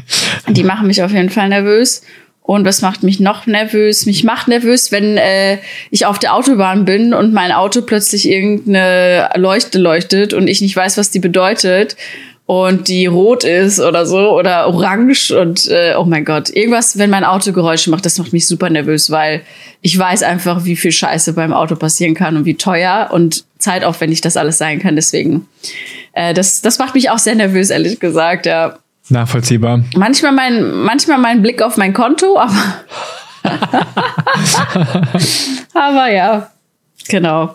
Die 0.48 0.64
machen 0.64 0.86
mich 0.86 1.02
auf 1.02 1.12
jeden 1.12 1.28
Fall 1.28 1.48
nervös. 1.50 2.02
Und 2.42 2.64
was 2.64 2.82
macht 2.82 3.02
mich 3.02 3.20
noch 3.20 3.46
nervös? 3.46 4.04
Mich 4.06 4.24
macht 4.24 4.48
nervös, 4.48 4.90
wenn 4.90 5.16
äh, 5.16 5.58
ich 5.90 6.06
auf 6.06 6.18
der 6.18 6.34
Autobahn 6.34 6.84
bin 6.84 7.14
und 7.14 7.32
mein 7.32 7.52
Auto 7.52 7.82
plötzlich 7.82 8.28
irgendeine 8.28 9.30
Leuchte 9.36 9.78
leuchtet 9.78 10.34
und 10.34 10.48
ich 10.48 10.60
nicht 10.60 10.74
weiß, 10.74 10.98
was 10.98 11.10
die 11.10 11.20
bedeutet 11.20 11.96
und 12.52 12.88
die 12.88 13.06
rot 13.06 13.44
ist 13.44 13.80
oder 13.80 14.04
so 14.04 14.38
oder 14.38 14.66
orange 14.66 15.32
und 15.32 15.68
äh, 15.68 15.94
oh 15.96 16.04
mein 16.04 16.26
Gott, 16.26 16.50
irgendwas, 16.50 16.98
wenn 16.98 17.08
mein 17.08 17.24
Auto 17.24 17.50
Geräusche 17.50 17.88
macht, 17.90 18.04
das 18.04 18.18
macht 18.18 18.34
mich 18.34 18.46
super 18.46 18.68
nervös, 18.68 19.10
weil 19.10 19.40
ich 19.80 19.98
weiß 19.98 20.22
einfach, 20.22 20.66
wie 20.66 20.76
viel 20.76 20.92
Scheiße 20.92 21.32
beim 21.32 21.54
Auto 21.54 21.76
passieren 21.76 22.14
kann 22.14 22.36
und 22.36 22.44
wie 22.44 22.56
teuer 22.56 23.08
und 23.10 23.46
zeitaufwendig 23.56 24.20
das 24.20 24.36
alles 24.36 24.58
sein 24.58 24.80
kann. 24.80 24.96
Deswegen, 24.96 25.48
äh, 26.12 26.34
das, 26.34 26.60
das 26.60 26.78
macht 26.78 26.94
mich 26.94 27.08
auch 27.08 27.18
sehr 27.18 27.36
nervös, 27.36 27.70
ehrlich 27.70 27.98
gesagt, 27.98 28.44
ja. 28.44 28.76
Nachvollziehbar. 29.08 29.82
Manchmal 29.96 30.32
mein, 30.32 30.74
manchmal 30.74 31.16
mein 31.16 31.40
Blick 31.40 31.62
auf 31.62 31.78
mein 31.78 31.94
Konto, 31.94 32.38
aber. 32.38 32.82
aber 35.72 36.12
ja, 36.12 36.50
genau. 37.08 37.54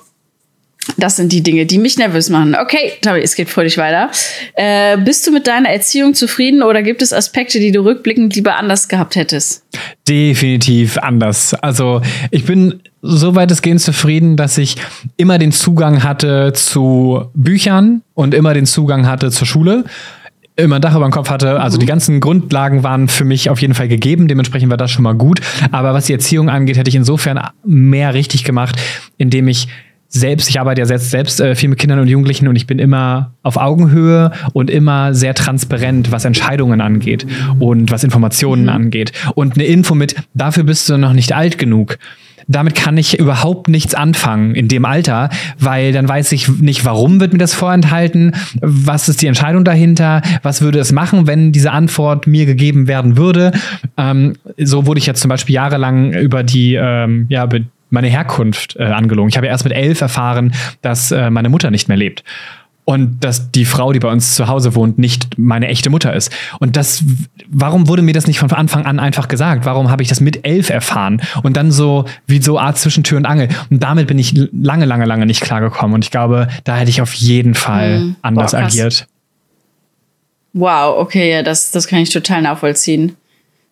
Das 0.96 1.18
sind 1.18 1.32
die 1.32 1.44
Dinge, 1.44 1.66
die 1.66 1.78
mich 1.78 1.98
nervös 1.98 2.30
machen. 2.30 2.56
Okay, 2.60 2.94
Tommy, 3.02 3.20
es 3.20 3.36
geht 3.36 3.50
fröhlich 3.50 3.78
weiter. 3.78 4.10
Äh, 4.56 4.98
bist 4.98 5.28
du 5.28 5.32
mit 5.32 5.48
deiner 5.48 5.70
Erziehung 5.70 6.14
zufrieden 6.14 6.64
oder 6.64 6.82
gibt 6.82 7.02
es 7.02 7.12
Aspekte, 7.12 7.60
die 7.60 7.72
du 7.72 7.82
rückblickend 7.82 8.36
lieber 8.36 8.56
anders 8.56 8.88
gehabt 8.88 9.16
hättest? 9.16 9.66
Definitiv 10.08 10.98
anders. 10.98 11.54
Also 11.54 12.02
ich 12.32 12.46
bin 12.46 12.82
so 13.02 13.36
weitestgehend 13.36 13.82
zufrieden, 13.82 14.38
dass 14.38 14.58
ich 14.58 14.78
immer 15.18 15.38
den 15.38 15.52
Zugang 15.52 16.04
hatte 16.04 16.54
zu 16.54 17.30
Büchern 17.34 18.02
und 18.14 18.34
immer 18.34 18.54
den 18.54 18.66
Zugang 18.66 19.08
hatte 19.08 19.32
zur 19.32 19.48
Schule. 19.48 19.84
Immer 20.56 20.78
ein 20.78 20.82
Dach 20.82 20.96
über 20.96 21.06
dem 21.06 21.12
Kopf 21.12 21.30
hatte. 21.30 21.60
Also 21.60 21.78
die 21.78 21.86
ganzen 21.86 22.20
Grundlagen 22.20 22.82
waren 22.82 23.08
für 23.08 23.26
mich 23.26 23.52
auf 23.52 23.62
jeden 23.62 23.76
Fall 23.76 23.88
gegeben. 23.88 24.28
Dementsprechend 24.28 24.72
war 24.72 24.78
das 24.78 24.90
schon 24.90 25.04
mal 25.04 25.14
gut. 25.14 25.40
Aber 25.72 25.94
was 25.94 26.08
die 26.08 26.14
Erziehung 26.14 26.50
angeht, 26.50 26.78
hätte 26.78 26.90
ich 26.90 26.96
insofern 26.96 27.40
mehr 27.64 28.16
richtig 28.16 28.44
gemacht, 28.44 28.76
indem 29.18 29.48
ich 29.48 29.68
selbst, 30.20 30.50
ich 30.50 30.60
arbeite 30.60 30.82
ja 30.82 30.86
selbst, 30.86 31.12
selbst 31.12 31.40
äh, 31.40 31.56
viel 31.56 31.70
mit 31.70 31.80
Kindern 31.80 32.00
und 32.00 32.08
Jugendlichen 32.08 32.48
und 32.48 32.56
ich 32.56 32.68
bin 32.68 32.80
immer 32.80 33.34
auf 33.44 33.58
Augenhöhe 33.58 34.32
und 34.54 34.70
immer 34.70 35.14
sehr 35.14 35.34
transparent, 35.34 36.12
was 36.12 36.26
Entscheidungen 36.26 36.82
angeht 36.82 37.26
und 37.60 37.92
was 37.92 38.04
Informationen 38.04 38.70
angeht. 38.70 39.12
Und 39.36 39.56
eine 39.56 39.66
Info 39.66 39.96
mit, 39.96 40.16
dafür 40.34 40.64
bist 40.64 40.90
du 40.90 40.98
noch 40.98 41.14
nicht 41.14 41.34
alt 41.34 41.58
genug. 41.58 41.98
Damit 42.48 42.76
kann 42.76 42.98
ich 42.98 43.20
überhaupt 43.20 43.68
nichts 43.68 43.94
anfangen 43.94 44.56
in 44.56 44.70
dem 44.70 44.86
Alter, 44.86 45.30
weil 45.60 45.92
dann 45.92 46.08
weiß 46.08 46.32
ich 46.32 46.48
nicht, 46.48 46.86
warum 46.86 47.20
wird 47.20 47.34
mir 47.34 47.40
das 47.40 47.54
vorenthalten, 47.54 48.36
was 48.62 49.10
ist 49.10 49.22
die 49.22 49.28
Entscheidung 49.28 49.66
dahinter, 49.66 50.22
was 50.44 50.62
würde 50.62 50.80
es 50.80 50.94
machen, 50.94 51.28
wenn 51.28 51.52
diese 51.52 51.72
Antwort 51.72 52.26
mir 52.26 52.46
gegeben 52.46 52.88
werden 52.88 53.18
würde. 53.18 53.52
Ähm, 53.98 54.34
so 54.58 54.86
wurde 54.86 55.00
ich 55.00 55.06
jetzt 55.06 55.22
zum 55.22 55.30
Beispiel 55.30 55.56
jahrelang 55.56 56.14
über 56.14 56.44
die, 56.44 56.76
ähm, 56.76 57.26
ja, 57.28 57.50
meine 57.90 58.08
Herkunft 58.08 58.76
äh, 58.78 58.84
angelogen. 58.84 59.30
Ich 59.30 59.38
habe 59.38 59.48
ja 59.48 59.52
erst 59.52 59.64
mit 59.64 59.74
elf 59.74 60.02
erfahren, 60.02 60.54
dass 60.82 61.12
äh, 61.12 61.30
meine 61.30 61.50
Mutter 61.50 61.72
nicht 61.72 61.88
mehr 61.88 61.98
lebt. 61.98 62.24
Und 62.90 63.20
dass 63.20 63.52
die 63.52 63.66
Frau, 63.66 63.92
die 63.92 64.00
bei 64.00 64.10
uns 64.10 64.36
zu 64.36 64.48
Hause 64.48 64.74
wohnt, 64.74 64.98
nicht 64.98 65.38
meine 65.38 65.68
echte 65.68 65.90
Mutter 65.90 66.14
ist. 66.14 66.32
Und 66.60 66.78
das, 66.78 67.04
warum 67.50 67.90
wurde 67.90 68.02
mir 68.02 68.14
das 68.14 68.28
nicht 68.28 68.40
von 68.40 68.50
Anfang 68.54 68.86
an 68.86 68.98
einfach 69.00 69.28
gesagt? 69.28 69.66
Warum 69.66 69.92
habe 69.92 70.04
ich 70.04 70.08
das 70.08 70.22
mit 70.22 70.46
elf 70.46 70.70
erfahren? 70.70 71.22
Und 71.44 71.58
dann 71.58 71.70
so, 71.70 72.06
wie 72.28 72.42
so 72.42 72.58
Art 72.58 72.78
zwischen 72.78 73.04
Tür 73.04 73.18
und 73.18 73.26
Angel. 73.26 73.50
Und 73.70 73.84
damit 73.84 74.08
bin 74.08 74.18
ich 74.18 74.34
lange, 74.54 74.86
lange, 74.86 75.04
lange 75.04 75.26
nicht 75.26 75.42
klargekommen. 75.42 75.96
Und 75.96 76.06
ich 76.06 76.12
glaube, 76.12 76.48
da 76.64 76.78
hätte 76.78 76.90
ich 76.90 77.02
auf 77.02 77.14
jeden 77.14 77.56
Fall 77.56 78.00
Mhm. 78.00 78.16
anders 78.22 78.52
Boah, 78.52 78.60
agiert. 78.60 79.06
Wow, 80.54 80.98
okay, 81.00 81.30
ja, 81.32 81.44
das, 81.44 81.72
das 81.72 81.88
kann 81.88 82.00
ich 82.00 82.10
total 82.10 82.42
nachvollziehen. 82.42 83.18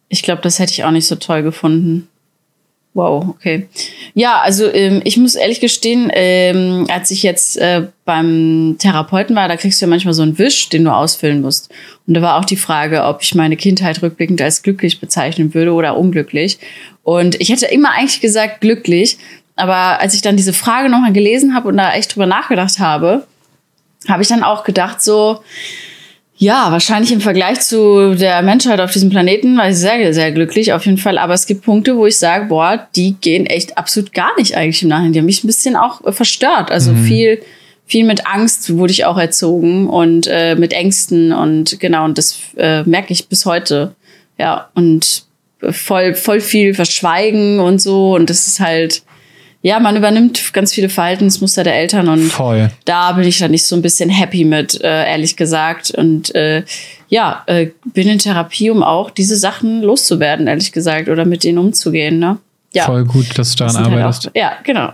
Ich 0.10 0.23
glaube, 0.23 0.41
das 0.41 0.60
hätte 0.60 0.73
ich 0.73 0.84
auch 0.84 0.91
nicht 0.91 1.08
so 1.08 1.15
toll 1.15 1.41
gefunden. 1.41 2.10
Wow, 2.96 3.28
okay. 3.28 3.68
Ja, 4.14 4.40
also 4.40 4.72
ähm, 4.74 5.02
ich 5.04 5.18
muss 5.18 5.36
ehrlich 5.36 5.60
gestehen, 5.60 6.10
ähm, 6.14 6.88
als 6.90 7.12
ich 7.12 7.24
jetzt 7.24 7.58
äh, 7.58 7.88
beim 8.06 8.78
Therapeuten 8.80 9.36
war, 9.36 9.50
da 9.50 9.58
kriegst 9.58 9.82
du 9.82 9.86
ja 9.86 9.90
manchmal 9.90 10.14
so 10.14 10.22
einen 10.22 10.40
Wisch, 10.40 10.70
den 10.70 10.86
du 10.86 10.94
ausfüllen 10.94 11.42
musst. 11.42 11.70
Und 12.08 12.14
da 12.14 12.22
war 12.22 12.40
auch 12.40 12.46
die 12.46 12.56
Frage, 12.56 13.04
ob 13.04 13.22
ich 13.22 13.36
meine 13.36 13.58
Kindheit 13.58 14.02
rückblickend 14.02 14.42
als 14.42 14.64
glücklich 14.64 15.02
bezeichnen 15.02 15.54
würde 15.54 15.74
oder 15.74 15.98
unglücklich. 15.98 16.58
Und 17.04 17.36
ich 17.42 17.50
hätte 17.50 17.66
immer 17.66 17.92
eigentlich 17.92 18.22
gesagt 18.22 18.62
glücklich, 18.62 19.18
aber 19.58 20.00
als 20.00 20.14
ich 20.14 20.22
dann 20.22 20.38
diese 20.38 20.54
Frage 20.54 20.88
nochmal 20.88 21.12
gelesen 21.12 21.54
habe 21.54 21.68
und 21.68 21.76
da 21.76 21.94
echt 21.94 22.16
drüber 22.16 22.28
nachgedacht 22.28 22.80
habe, 22.80 23.28
habe 24.08 24.24
ich 24.24 24.30
dann 24.30 24.42
auch 24.42 24.64
gedacht 24.64 25.04
so, 25.04 25.42
Ja, 26.38 26.69
wahrscheinlich 26.71 27.13
im 27.13 27.21
Vergleich 27.21 27.62
zu 27.62 28.13
der 28.15 28.41
Menschheit 28.41 28.82
auf 28.82 28.91
diesem 28.91 29.10
Planeten 29.10 29.58
war 29.58 29.69
ich 29.69 29.78
sehr, 29.78 30.13
sehr 30.13 30.32
glücklich 30.34 30.74
auf 30.74 30.86
jeden 30.86 30.98
Fall. 30.98 31.17
Aber 31.17 31.34
es 31.34 31.45
gibt 31.45 31.63
Punkte, 31.63 31.95
wo 31.95 32.06
ich 32.06 32.17
sage, 32.17 32.45
boah, 32.48 32.88
die 32.95 33.13
gehen 33.21 33.45
echt 33.45 33.78
absolut 33.78 34.13
gar 34.13 34.36
nicht 34.38 34.56
eigentlich 34.58 34.84
im 34.84 34.89
Nachhinein. 34.89 35.13
Die 35.13 35.19
haben 35.19 35.26
mich 35.26 35.43
ein 35.43 35.48
bisschen 35.48 35.78
auch 35.78 36.04
äh, 36.06 36.12
verstört. 36.12 36.71
Also 36.71 36.91
Mhm. 36.91 37.04
viel, 37.06 37.41
viel 37.86 38.04
mit 38.06 38.28
Angst 38.28 38.76
wurde 38.76 38.91
ich 38.91 39.06
auch 39.06 39.17
erzogen 39.17 39.88
und 39.88 40.28
äh, 40.28 40.56
mit 40.56 40.74
Ängsten 40.74 41.32
und 41.32 41.80
genau, 41.80 42.04
und 42.04 42.17
das 42.17 42.38
äh, 42.58 42.84
merke 42.84 43.13
ich 43.13 43.30
bis 43.30 43.45
heute. 43.45 43.95
Ja, 44.38 44.69
und 44.76 45.24
voll, 45.71 46.15
voll 46.15 46.41
viel 46.41 46.74
Verschweigen 46.74 47.62
und 47.62 47.82
so. 47.82 48.13
Und 48.13 48.30
das 48.30 48.45
ist 48.48 48.60
halt, 48.60 49.04
ja, 49.65 49.80
man 49.80 49.95
übernimmt 49.95 50.54
ganz 50.54 50.73
viele 50.73 50.89
Verhaltensmuster 50.89 51.63
der 51.63 51.73
Eltern 51.73 52.08
und 52.08 52.25
Voll. 52.25 52.69
da 52.86 53.13
bin 53.13 53.28
ich 53.28 53.39
dann 53.39 53.49
nicht 53.49 53.65
so 53.65 53.75
ein 53.75 53.82
bisschen 53.82 54.12
happy 54.12 54.45
mit, 54.45 54.80
äh, 54.80 55.10
ehrlich 55.10 55.38
gesagt. 55.38 55.89
Und 55.89 56.36
äh, 56.36 56.62
ja, 57.10 57.41
äh, 57.47 57.69
bin 57.84 58.08
in 58.08 58.19
Therapie, 58.19 58.69
um 58.69 58.84
auch 58.84 59.10
diese 59.10 59.36
Sachen 59.36 59.82
loszuwerden, 59.82 60.45
ehrlich 60.45 60.71
gesagt, 60.71 61.10
oder 61.10 61.25
mit 61.25 61.43
denen 61.43 61.58
umzugehen. 61.58 62.19
Ne? 62.19 62.38
Ja, 62.75 62.84
Voll 62.84 63.06
gut, 63.06 63.39
dass 63.39 63.56
du 63.56 63.63
das 63.63 63.73
daran 63.73 63.86
sind 63.86 63.86
halt 63.86 64.04
arbeitest. 64.04 64.28
auch, 64.28 64.32
ja, 64.36 64.51
genau. 64.63 64.91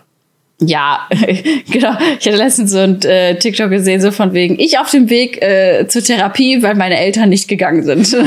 Ja, 0.61 0.99
genau. 1.69 1.97
Ich 2.17 2.25
hatte 2.25 2.37
letztens 2.37 2.71
so 2.71 2.77
ein 2.77 3.01
äh, 3.01 3.37
TikTok 3.37 3.71
gesehen, 3.71 3.99
so 3.99 4.11
von 4.11 4.31
wegen, 4.31 4.57
ich 4.57 4.79
auf 4.79 4.89
dem 4.89 5.09
Weg 5.09 5.41
äh, 5.41 5.85
zur 5.89 6.01
Therapie, 6.01 6.63
weil 6.63 6.75
meine 6.75 6.97
Eltern 6.97 7.27
nicht 7.27 7.49
gegangen 7.49 7.83
sind. 7.83 8.07
so, 8.07 8.19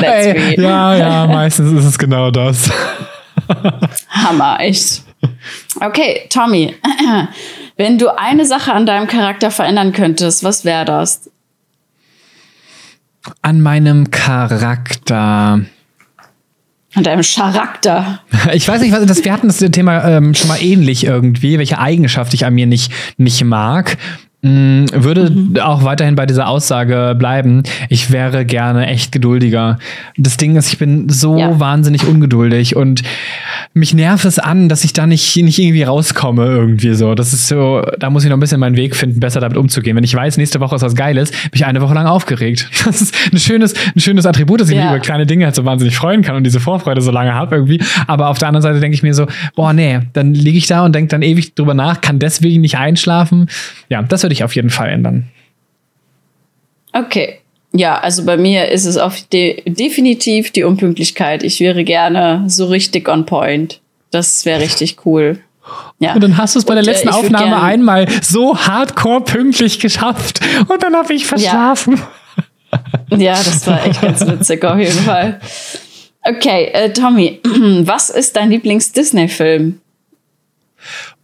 Ey, 0.00 0.58
ja, 0.58 0.96
ja, 0.96 1.26
meistens 1.26 1.78
ist 1.78 1.84
es 1.84 1.98
genau 1.98 2.30
das. 2.30 2.70
Hammer, 4.08 4.56
echt. 4.60 5.02
Okay, 5.80 6.26
Tommy, 6.30 6.74
wenn 7.76 7.98
du 7.98 8.16
eine 8.16 8.46
Sache 8.46 8.72
an 8.72 8.86
deinem 8.86 9.06
Charakter 9.06 9.50
verändern 9.50 9.92
könntest, 9.92 10.44
was 10.44 10.64
wäre 10.64 10.84
das? 10.84 11.30
An 13.42 13.60
meinem 13.60 14.10
Charakter. 14.10 15.60
An 16.94 17.02
deinem 17.02 17.22
Charakter. 17.22 18.22
Ich 18.52 18.66
weiß 18.66 18.80
nicht, 18.80 18.92
was 18.92 19.04
das, 19.06 19.24
wir 19.24 19.32
hatten 19.32 19.48
das 19.48 19.58
Thema 19.58 20.04
ähm, 20.04 20.34
schon 20.34 20.48
mal 20.48 20.62
ähnlich 20.62 21.04
irgendwie, 21.04 21.58
welche 21.58 21.78
Eigenschaft 21.78 22.32
ich 22.32 22.46
an 22.46 22.54
mir 22.54 22.66
nicht, 22.66 22.90
nicht 23.18 23.44
mag. 23.44 23.98
Mm, 24.40 24.84
Würde 24.92 25.32
auch 25.64 25.82
weiterhin 25.82 26.14
bei 26.14 26.24
dieser 26.24 26.46
Aussage 26.46 27.16
bleiben. 27.18 27.64
Ich 27.88 28.12
wäre 28.12 28.44
gerne 28.44 28.86
echt 28.86 29.10
geduldiger. 29.10 29.78
Das 30.16 30.36
Ding 30.36 30.54
ist, 30.54 30.72
ich 30.72 30.78
bin 30.78 31.08
so 31.08 31.36
Ja. 31.36 31.58
wahnsinnig 31.58 32.06
ungeduldig 32.06 32.76
und 32.76 33.02
mich 33.74 33.94
nervt 33.94 34.24
es 34.24 34.38
an, 34.38 34.68
dass 34.68 34.84
ich 34.84 34.92
da 34.92 35.08
nicht, 35.08 35.36
nicht 35.36 35.58
irgendwie 35.58 35.82
rauskomme 35.82 36.44
irgendwie 36.46 36.94
so. 36.94 37.16
Das 37.16 37.32
ist 37.32 37.48
so, 37.48 37.82
da 37.98 38.10
muss 38.10 38.22
ich 38.22 38.30
noch 38.30 38.36
ein 38.36 38.40
bisschen 38.40 38.60
meinen 38.60 38.76
Weg 38.76 38.94
finden, 38.94 39.18
besser 39.18 39.40
damit 39.40 39.58
umzugehen. 39.58 39.96
Wenn 39.96 40.04
ich 40.04 40.14
weiß, 40.14 40.36
nächste 40.36 40.60
Woche 40.60 40.76
ist 40.76 40.82
was 40.82 40.94
Geiles, 40.94 41.32
bin 41.32 41.50
ich 41.54 41.66
eine 41.66 41.80
Woche 41.80 41.94
lang 41.94 42.06
aufgeregt. 42.06 42.68
Das 42.88 43.02
ist 43.02 43.14
ein 43.32 43.38
schönes, 43.38 43.74
ein 43.94 44.00
schönes 44.00 44.24
Attribut, 44.24 44.60
dass 44.60 44.68
ich 44.70 44.76
mich 44.76 44.84
Ja. 44.84 44.90
über 44.92 45.00
kleine 45.00 45.26
Dinge 45.26 45.44
halt 45.46 45.54
so 45.56 45.64
wahnsinnig 45.64 45.96
freuen 45.96 46.22
kann 46.22 46.36
und 46.36 46.44
diese 46.44 46.58
Vorfreude 46.60 47.00
so 47.02 47.10
lange 47.10 47.34
habe 47.34 47.56
irgendwie. 47.56 47.80
Aber 48.06 48.28
auf 48.28 48.38
der 48.38 48.48
anderen 48.48 48.62
Seite 48.62 48.78
denke 48.80 48.94
ich 48.94 49.02
mir 49.02 49.14
so, 49.14 49.26
boah, 49.56 49.72
nee, 49.72 49.98
dann 50.14 50.32
liege 50.32 50.56
ich 50.56 50.68
da 50.68 50.84
und 50.84 50.94
denke 50.94 51.08
dann 51.08 51.22
ewig 51.22 51.54
drüber 51.56 51.74
nach, 51.74 52.00
kann 52.00 52.18
deswegen 52.20 52.60
nicht 52.62 52.78
einschlafen. 52.78 53.48
Ja, 53.90 54.02
das 54.02 54.27
würde 54.28 54.34
ich 54.34 54.44
auf 54.44 54.54
jeden 54.54 54.68
Fall 54.68 54.90
ändern. 54.90 55.24
Okay. 56.92 57.38
Ja, 57.72 57.98
also 57.98 58.26
bei 58.26 58.36
mir 58.36 58.68
ist 58.68 58.84
es 58.84 58.98
auf 58.98 59.22
de 59.22 59.62
definitiv 59.66 60.50
die 60.50 60.64
Unpünktlichkeit. 60.64 61.42
Ich 61.42 61.60
wäre 61.60 61.82
gerne 61.82 62.44
so 62.46 62.66
richtig 62.66 63.08
on 63.08 63.24
point. 63.24 63.80
Das 64.10 64.44
wäre 64.44 64.60
richtig 64.60 65.06
cool. 65.06 65.38
Ja. 65.98 66.12
Und 66.12 66.22
dann 66.22 66.36
hast 66.36 66.54
du 66.54 66.58
es 66.58 66.66
bei 66.66 66.74
der 66.74 66.82
Und, 66.82 66.88
äh, 66.88 66.92
letzten 66.92 67.08
Aufnahme 67.08 67.62
einmal 67.62 68.06
so 68.20 68.58
hardcore 68.58 69.22
pünktlich 69.22 69.80
geschafft 69.80 70.40
und 70.68 70.82
dann 70.82 70.94
habe 70.94 71.14
ich 71.14 71.26
verschlafen. 71.26 72.00
Ja, 73.16 73.32
das 73.32 73.66
war 73.66 73.86
echt 73.86 74.02
ganz 74.02 74.20
witzig 74.26 74.62
auf 74.62 74.78
jeden 74.78 74.98
Fall. 74.98 75.40
Okay, 76.22 76.66
äh, 76.66 76.92
Tommy, 76.92 77.40
was 77.44 78.10
ist 78.10 78.36
dein 78.36 78.50
Lieblings-Disney-Film? 78.50 79.80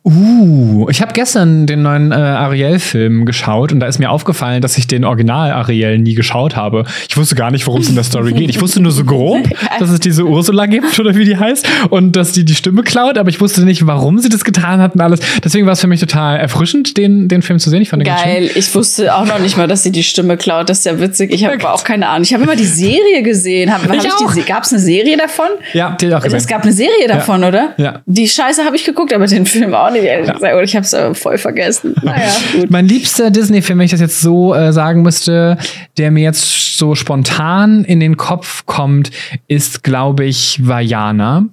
Uh, 0.07 0.87
ich 0.91 1.01
habe 1.01 1.15
gestern 1.15 1.67
den 1.67 1.81
neuen 1.81 2.13
äh, 2.13 2.17
Ariel-Film 2.17 3.25
geschaut 3.25 3.73
und 3.73 3.81
da 3.81 3.87
ist 3.87 3.99
mir 3.99 4.11
aufgefallen, 4.11 4.61
dass 4.61 4.77
ich 4.77 4.87
den 4.87 5.03
Original 5.03 5.51
Ariel 5.51 5.99
nie 5.99 6.13
geschaut 6.13 6.57
habe. 6.57 6.85
Ich 7.09 7.17
wusste 7.17 7.35
gar 7.37 7.51
nicht, 7.51 7.67
worum 7.67 7.81
es 7.81 7.89
in 7.89 7.95
der 7.95 8.05
Story 8.05 8.35
geht. 8.35 8.51
Ich 8.51 8.61
wusste 8.61 8.83
nur 8.83 8.93
so 8.93 9.05
grob, 9.05 9.49
dass 9.79 9.89
es 9.89 10.01
diese 10.01 10.25
Ursula 10.25 10.67
gibt 10.67 11.01
oder 11.01 11.15
wie 11.15 11.25
die 11.25 11.39
heißt 11.39 11.67
und 11.89 12.17
dass 12.17 12.33
die 12.33 12.45
die 12.45 12.55
Stimme 12.55 12.83
klaut, 12.83 13.17
aber 13.17 13.31
ich 13.31 13.41
wusste 13.41 13.65
nicht, 13.65 13.87
warum 13.87 14.19
sie 14.19 14.29
das 14.29 14.45
getan 14.45 14.83
hat 14.83 14.95
und 14.95 15.01
alles. 15.01 15.21
Deswegen 15.43 15.65
war 15.65 15.73
es 15.73 15.81
für 15.81 15.87
mich 15.87 16.01
total 16.01 16.39
erfrischend, 16.39 16.99
den, 16.99 17.29
den 17.29 17.41
Film 17.41 17.59
zu 17.59 17.71
sehen. 17.71 17.81
Ich 17.81 17.89
fand 17.89 18.07
den. 18.07 18.15
Geil, 18.15 18.51
ich 18.55 18.75
wusste 18.75 19.15
auch 19.15 19.25
noch 19.25 19.39
nicht 19.39 19.57
mal, 19.57 19.69
dass 19.69 19.85
sie 19.85 19.91
die 19.91 20.03
Stimme 20.03 20.37
klaut. 20.37 20.69
Das 20.69 20.81
ist 20.81 20.85
ja 20.85 21.01
witzig. 21.01 21.33
Ich 21.33 21.47
habe 21.47 21.55
aber 21.55 21.73
auch 21.73 21.85
keine 21.85 22.09
Ahnung. 22.09 22.25
Ich 22.25 22.35
habe 22.35 22.43
immer 22.43 22.57
die 22.57 22.65
Serie 22.67 23.23
gesehen. 23.23 23.73
Hab, 23.73 23.89
hab 23.89 23.95
Ich 23.95 24.13
auch. 24.13 24.35
Gab 24.47 24.65
es 24.65 24.73
eine 24.73 24.83
Serie 24.83 25.17
davon? 25.17 25.47
Ja, 25.73 25.97
die 25.99 26.07
ich 26.07 26.15
auch 26.15 26.23
gesehen. 26.23 26.37
Es 26.37 26.47
gab 26.47 26.63
eine 26.63 26.73
Serie 26.73 27.09
davon, 27.09 27.43
oder? 27.43 27.73
Ja. 27.79 28.03
Die 28.05 28.29
Scheiße 28.29 28.65
habe 28.67 28.77
ich 28.77 28.85
geguckt, 28.85 29.15
aber 29.15 29.27
den 29.27 29.47
Film 29.47 29.73
auch 29.73 29.94
nicht, 29.95 30.05
ehrlich 30.05 30.31
gesagt. 30.33 30.55
Oder 30.55 30.63
ich 30.63 30.77
habe 30.77 30.85
es 30.85 30.93
äh, 30.93 31.15
voll 31.15 31.39
vergessen. 31.39 31.95
Naja, 32.05 32.33
gut. 32.53 32.71
Mein 32.71 32.87
liebster 32.87 33.31
Disney-Film, 33.31 33.79
wenn 33.79 33.87
ich 33.87 33.91
das 33.91 34.01
jetzt 34.01 34.21
so 34.21 34.55
äh, 34.55 34.73
sagen 34.73 35.03
müsste, 35.03 35.57
der 35.97 36.11
mir 36.11 36.23
jetzt 36.23 36.77
so 36.77 36.95
spontan 36.95 37.85
in 37.85 37.99
den 37.99 38.19
Kopf 38.19 38.67
kommt, 38.67 39.11
ist, 39.49 39.83
glaube 39.83 40.27
ich, 40.27 40.61
Vajana, 40.67 41.47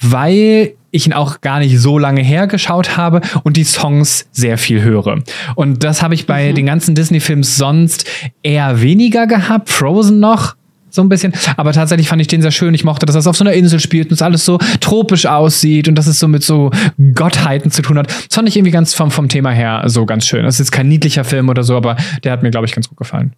weil 0.00 0.72
ich 0.90 1.06
ihn 1.06 1.12
auch 1.12 1.40
gar 1.40 1.58
nicht 1.58 1.78
so 1.78 1.98
lange 1.98 2.22
hergeschaut 2.22 2.96
habe 2.96 3.20
und 3.42 3.56
die 3.56 3.64
Songs 3.64 4.26
sehr 4.32 4.58
viel 4.58 4.82
höre. 4.82 5.18
Und 5.54 5.84
das 5.84 6.02
habe 6.02 6.14
ich 6.14 6.26
bei 6.26 6.52
den 6.52 6.66
ganzen 6.66 6.94
Disney-Films 6.94 7.56
sonst 7.56 8.08
eher 8.42 8.80
weniger 8.80 9.26
gehabt. 9.26 9.68
Frozen 9.68 10.20
noch, 10.20 10.56
so 10.90 11.02
ein 11.02 11.08
bisschen. 11.08 11.32
Aber 11.56 11.72
tatsächlich 11.72 12.08
fand 12.08 12.20
ich 12.20 12.28
den 12.28 12.42
sehr 12.42 12.50
schön. 12.50 12.74
Ich 12.74 12.84
mochte, 12.84 13.06
dass 13.06 13.14
das 13.14 13.26
auf 13.26 13.36
so 13.36 13.44
einer 13.44 13.52
Insel 13.52 13.80
spielt 13.80 14.08
und 14.08 14.14
es 14.14 14.22
alles 14.22 14.44
so 14.44 14.58
tropisch 14.80 15.26
aussieht 15.26 15.88
und 15.88 15.94
dass 15.94 16.06
es 16.06 16.18
so 16.18 16.28
mit 16.28 16.42
so 16.42 16.70
Gottheiten 17.14 17.70
zu 17.70 17.82
tun 17.82 17.98
hat. 17.98 18.08
Das 18.08 18.34
fand 18.34 18.48
ich 18.48 18.56
irgendwie 18.56 18.72
ganz 18.72 18.94
vom, 18.94 19.10
vom 19.10 19.28
Thema 19.28 19.50
her 19.50 19.82
so 19.86 20.06
ganz 20.06 20.26
schön. 20.26 20.44
Das 20.44 20.54
ist 20.56 20.58
jetzt 20.60 20.72
kein 20.72 20.88
niedlicher 20.88 21.24
Film 21.24 21.48
oder 21.48 21.62
so, 21.62 21.76
aber 21.76 21.96
der 22.24 22.32
hat 22.32 22.42
mir, 22.42 22.50
glaube 22.50 22.66
ich, 22.66 22.72
ganz 22.74 22.88
gut 22.88 22.98
gefallen. 22.98 23.32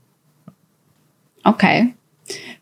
Okay. 1.45 1.95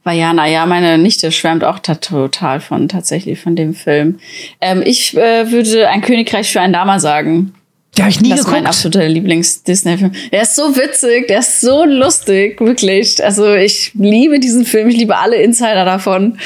Vajana, 0.03 0.49
ja, 0.49 0.65
meine 0.65 0.97
Nichte 0.97 1.31
schwärmt 1.31 1.63
auch 1.63 1.79
ta- 1.79 1.97
total 1.97 2.61
von, 2.61 2.89
tatsächlich 2.89 3.39
von 3.39 3.55
dem 3.55 3.75
Film. 3.75 4.19
Ähm, 4.61 4.83
ich 4.85 5.15
äh, 5.17 5.51
würde 5.53 5.89
ein 5.89 6.01
Königreich 6.01 6.51
für 6.51 6.61
ein 6.63 6.73
Lama 6.73 6.99
sagen. 6.99 7.53
Der 7.97 8.05
habe 8.05 8.11
ich 8.13 8.21
nie 8.21 8.31
Das 8.31 8.41
ist 8.41 8.47
mein 8.47 8.55
geguckt. 8.57 8.69
absoluter 8.69 9.09
Lieblings-Disney-Film. 9.09 10.13
Der 10.33 10.43
ist 10.43 10.55
so 10.57 10.75
witzig, 10.77 11.27
der 11.29 11.41
ist 11.41 11.61
so 11.61 11.85
lustig, 11.85 12.61
wirklich. 12.61 13.23
Also 13.25 13.55
ich 13.55 13.93
liebe 13.95 14.39
diesen 14.39 14.65
Film, 14.65 14.89
ich 14.89 14.97
liebe 14.97 15.17
alle 15.17 15.37
Insider 15.43 15.85
davon. 15.85 16.39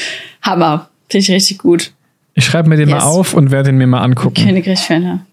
Hammer. 0.43 0.89
Finde 1.11 1.23
ich 1.25 1.31
richtig 1.31 1.59
gut. 1.59 1.93
Ich 2.35 2.45
schreibe 2.47 2.69
mir 2.69 2.77
den 2.77 2.89
Yes. 2.89 2.99
mal 2.99 3.05
auf 3.05 3.35
und 3.35 3.51
werde 3.51 3.69
den 3.71 3.79
mir 3.79 3.87
mal 3.87 4.03
angucken. 4.03 4.43
Königreich 4.45 4.81
Fan. 4.81 5.25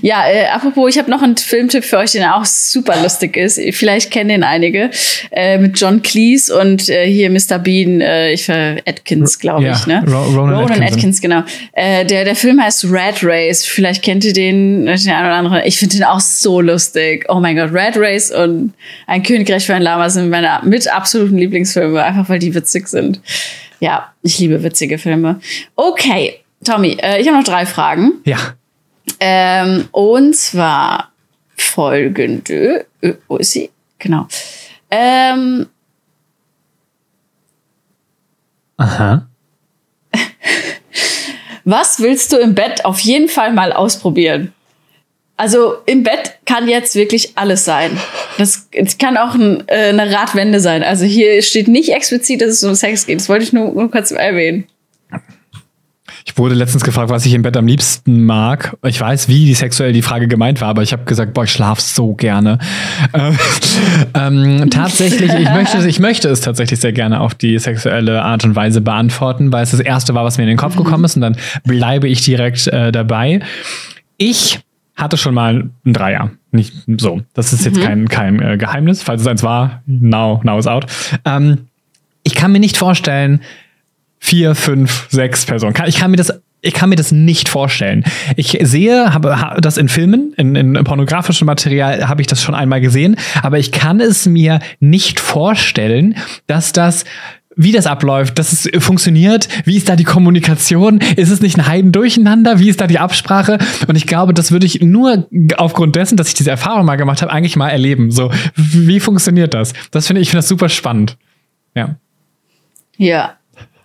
Ja, 0.00 0.24
äh, 0.28 0.46
apropos, 0.46 0.90
ich 0.90 0.98
habe 0.98 1.08
noch 1.10 1.22
einen 1.22 1.36
Filmtipp 1.36 1.84
für 1.84 1.98
euch, 1.98 2.12
der 2.12 2.34
auch 2.36 2.44
super 2.44 3.00
lustig 3.00 3.36
ist. 3.36 3.60
Vielleicht 3.76 4.10
kennen 4.10 4.28
den 4.30 4.42
einige. 4.42 4.90
Äh, 5.30 5.58
mit 5.58 5.78
John 5.80 6.02
Cleese 6.02 6.58
und 6.58 6.88
äh, 6.88 7.06
hier 7.06 7.30
Mr. 7.30 7.58
Bean, 7.58 8.00
äh, 8.00 8.32
ich 8.32 8.44
ver 8.44 8.76
Atkins, 8.86 9.38
glaube 9.38 9.64
Ja, 9.64 9.72
ich, 9.72 9.86
ne? 9.86 10.02
Ro- 10.06 10.24
Ronan 10.40 10.54
Ronan. 10.62 10.82
Atkins, 10.82 11.20
genau. 11.20 11.44
Äh, 11.72 12.04
der, 12.04 12.24
der 12.24 12.34
Film 12.34 12.60
heißt 12.60 12.84
Red 12.86 13.22
Race. 13.22 13.64
Vielleicht 13.64 14.02
kennt 14.02 14.24
ihr 14.24 14.32
den, 14.32 14.88
äh, 14.88 14.96
den 14.98 15.10
einen 15.12 15.26
oder 15.26 15.34
anderen. 15.36 15.62
Ich 15.64 15.78
finde 15.78 15.96
den 15.96 16.04
auch 16.04 16.20
so 16.20 16.60
lustig. 16.60 17.26
Oh 17.28 17.38
mein 17.38 17.54
Gott, 17.56 17.72
Red 17.72 17.96
Race 17.96 18.30
und 18.32 18.74
Ein 19.06 19.22
Königreich 19.22 19.64
für 19.64 19.74
ein 19.74 19.82
Lama 19.82 20.10
sind 20.10 20.28
meine 20.30 20.58
mit 20.64 20.88
absoluten 20.92 21.38
Lieblingsfilme, 21.38 22.02
einfach 22.02 22.28
weil 22.28 22.38
die 22.40 22.54
witzig 22.54 22.88
sind. 22.88 23.20
Ja, 23.78 24.12
ich 24.22 24.38
liebe 24.40 24.62
witzige 24.64 24.98
Filme. 24.98 25.40
Okay, 25.76 26.34
Tommy, 26.64 26.96
äh, 27.00 27.20
ich 27.20 27.28
habe 27.28 27.36
noch 27.38 27.44
drei 27.44 27.64
Fragen. 27.66 28.14
Ja. 28.24 28.38
Ähm, 29.20 29.88
und 29.92 30.36
zwar 30.36 31.12
folgende. 31.56 32.86
Wo 33.28 33.36
ist 33.36 33.52
sie? 33.52 33.70
Genau. 33.98 34.26
Ähm, 34.90 35.66
Aha. 38.76 39.26
was 41.64 42.00
willst 42.00 42.32
du 42.32 42.36
im 42.36 42.54
Bett 42.54 42.84
auf 42.84 43.00
jeden 43.00 43.28
Fall 43.28 43.52
mal 43.52 43.72
ausprobieren? 43.72 44.52
Also 45.36 45.76
im 45.86 46.02
Bett 46.02 46.38
kann 46.44 46.68
jetzt 46.68 46.94
wirklich 46.94 47.32
alles 47.36 47.64
sein. 47.64 47.98
Das, 48.38 48.68
es 48.72 48.98
kann 48.98 49.16
auch 49.16 49.34
ein, 49.34 49.66
äh, 49.66 49.88
eine 49.88 50.12
Radwende 50.12 50.60
sein. 50.60 50.82
Also 50.82 51.04
hier 51.04 51.42
steht 51.42 51.68
nicht 51.68 51.90
explizit, 51.90 52.42
dass 52.42 52.50
es 52.50 52.64
um 52.64 52.74
Sex 52.74 53.06
geht. 53.06 53.20
Das 53.20 53.28
wollte 53.28 53.44
ich 53.44 53.52
nur, 53.52 53.72
nur 53.72 53.90
kurz 53.90 54.10
erwähnen. 54.10 54.66
Ich 56.24 56.38
wurde 56.38 56.54
letztens 56.54 56.84
gefragt, 56.84 57.10
was 57.10 57.26
ich 57.26 57.34
im 57.34 57.42
Bett 57.42 57.56
am 57.56 57.66
liebsten 57.66 58.24
mag. 58.24 58.76
Ich 58.86 59.00
weiß, 59.00 59.28
wie 59.28 59.44
die 59.44 59.54
sexuell 59.54 59.92
die 59.92 60.02
Frage 60.02 60.28
gemeint 60.28 60.60
war, 60.60 60.68
aber 60.68 60.82
ich 60.82 60.92
habe 60.92 61.04
gesagt, 61.04 61.34
boah, 61.34 61.44
ich 61.44 61.52
schlaf 61.52 61.80
so 61.80 62.14
gerne. 62.14 62.58
Ähm, 64.14 64.62
ähm, 64.62 64.70
tatsächlich, 64.70 65.32
ich 65.32 65.48
möchte, 65.50 65.88
ich 65.88 65.98
möchte 65.98 66.28
es 66.28 66.40
tatsächlich 66.40 66.80
sehr 66.80 66.92
gerne 66.92 67.20
auf 67.20 67.34
die 67.34 67.58
sexuelle 67.58 68.22
Art 68.22 68.44
und 68.44 68.54
Weise 68.56 68.80
beantworten, 68.80 69.52
weil 69.52 69.62
es 69.64 69.70
das 69.72 69.80
erste 69.80 70.14
war, 70.14 70.24
was 70.24 70.36
mir 70.38 70.44
in 70.44 70.48
den 70.48 70.56
Kopf 70.58 70.76
gekommen 70.76 71.04
ist 71.04 71.16
und 71.16 71.22
dann 71.22 71.36
bleibe 71.64 72.08
ich 72.08 72.22
direkt 72.22 72.66
äh, 72.68 72.92
dabei. 72.92 73.40
Ich 74.18 74.60
hatte 74.96 75.16
schon 75.16 75.34
mal 75.34 75.70
ein 75.84 75.92
Dreier. 75.92 76.30
Nicht 76.52 76.74
so. 76.98 77.22
Das 77.34 77.52
ist 77.52 77.64
jetzt 77.64 77.78
Mhm. 77.78 77.82
kein, 77.82 78.08
kein 78.08 78.42
äh, 78.42 78.56
Geheimnis. 78.58 79.02
Falls 79.02 79.22
es 79.22 79.26
eins 79.26 79.42
war, 79.42 79.82
now, 79.86 80.40
now 80.44 80.58
is 80.58 80.66
out. 80.66 80.86
Ähm, 81.24 81.68
ich 82.22 82.34
kann 82.34 82.52
mir 82.52 82.60
nicht 82.60 82.76
vorstellen, 82.76 83.40
vier, 84.24 84.54
fünf, 84.54 85.08
sechs 85.10 85.44
Personen. 85.46 85.74
Ich 85.86 85.96
kann 85.96 86.12
mir 86.12 86.16
das, 86.16 86.32
ich 86.60 86.72
kann 86.74 86.90
mir 86.90 86.94
das 86.96 87.10
nicht 87.10 87.48
vorstellen. 87.48 88.04
Ich 88.36 88.56
sehe, 88.62 89.12
habe 89.12 89.40
ha- 89.40 89.56
das 89.60 89.76
in 89.76 89.88
Filmen, 89.88 90.32
in, 90.36 90.54
in 90.54 90.74
pornografischem 90.84 91.44
Material 91.44 92.08
habe 92.08 92.20
ich 92.20 92.28
das 92.28 92.40
schon 92.40 92.54
einmal 92.54 92.80
gesehen, 92.80 93.16
aber 93.42 93.58
ich 93.58 93.72
kann 93.72 94.00
es 94.00 94.26
mir 94.26 94.60
nicht 94.78 95.18
vorstellen, 95.18 96.14
dass 96.46 96.72
das 96.72 97.04
wie 97.56 97.72
das 97.72 97.86
abläuft, 97.86 98.38
dass 98.38 98.52
es 98.52 98.82
funktioniert, 98.82 99.46
wie 99.66 99.76
ist 99.76 99.88
da 99.88 99.96
die 99.96 100.04
Kommunikation, 100.04 101.00
ist 101.16 101.28
es 101.30 101.42
nicht 101.42 101.58
ein 101.58 101.66
Heidendurcheinander, 101.66 102.60
wie 102.60 102.68
ist 102.70 102.80
da 102.80 102.86
die 102.86 102.98
Absprache 103.00 103.58
und 103.88 103.96
ich 103.96 104.06
glaube, 104.06 104.32
das 104.32 104.52
würde 104.52 104.64
ich 104.64 104.80
nur 104.82 105.26
aufgrund 105.58 105.96
dessen, 105.96 106.16
dass 106.16 106.28
ich 106.28 106.34
diese 106.34 106.50
Erfahrung 106.50 106.86
mal 106.86 106.96
gemacht 106.96 107.20
habe, 107.22 107.30
eigentlich 107.32 107.56
mal 107.56 107.68
erleben, 107.68 108.10
so, 108.12 108.30
wie 108.54 109.00
funktioniert 109.00 109.52
das? 109.52 109.72
Das 109.90 110.06
finde 110.06 110.22
ich 110.22 110.28
finde 110.30 110.38
das 110.38 110.48
super 110.48 110.68
spannend. 110.70 111.18
Ja. 111.74 111.96
Ja. 112.96 113.34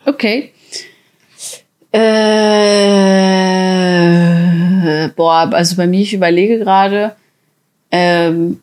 Okay. 0.08 0.54
Äh, 1.92 2.00
boah, 5.18 5.50
also 5.52 5.76
bei 5.76 5.86
mir, 5.86 6.02
ich 6.02 6.14
überlege 6.14 6.60
gerade, 6.60 7.18
ähm, 7.92 8.62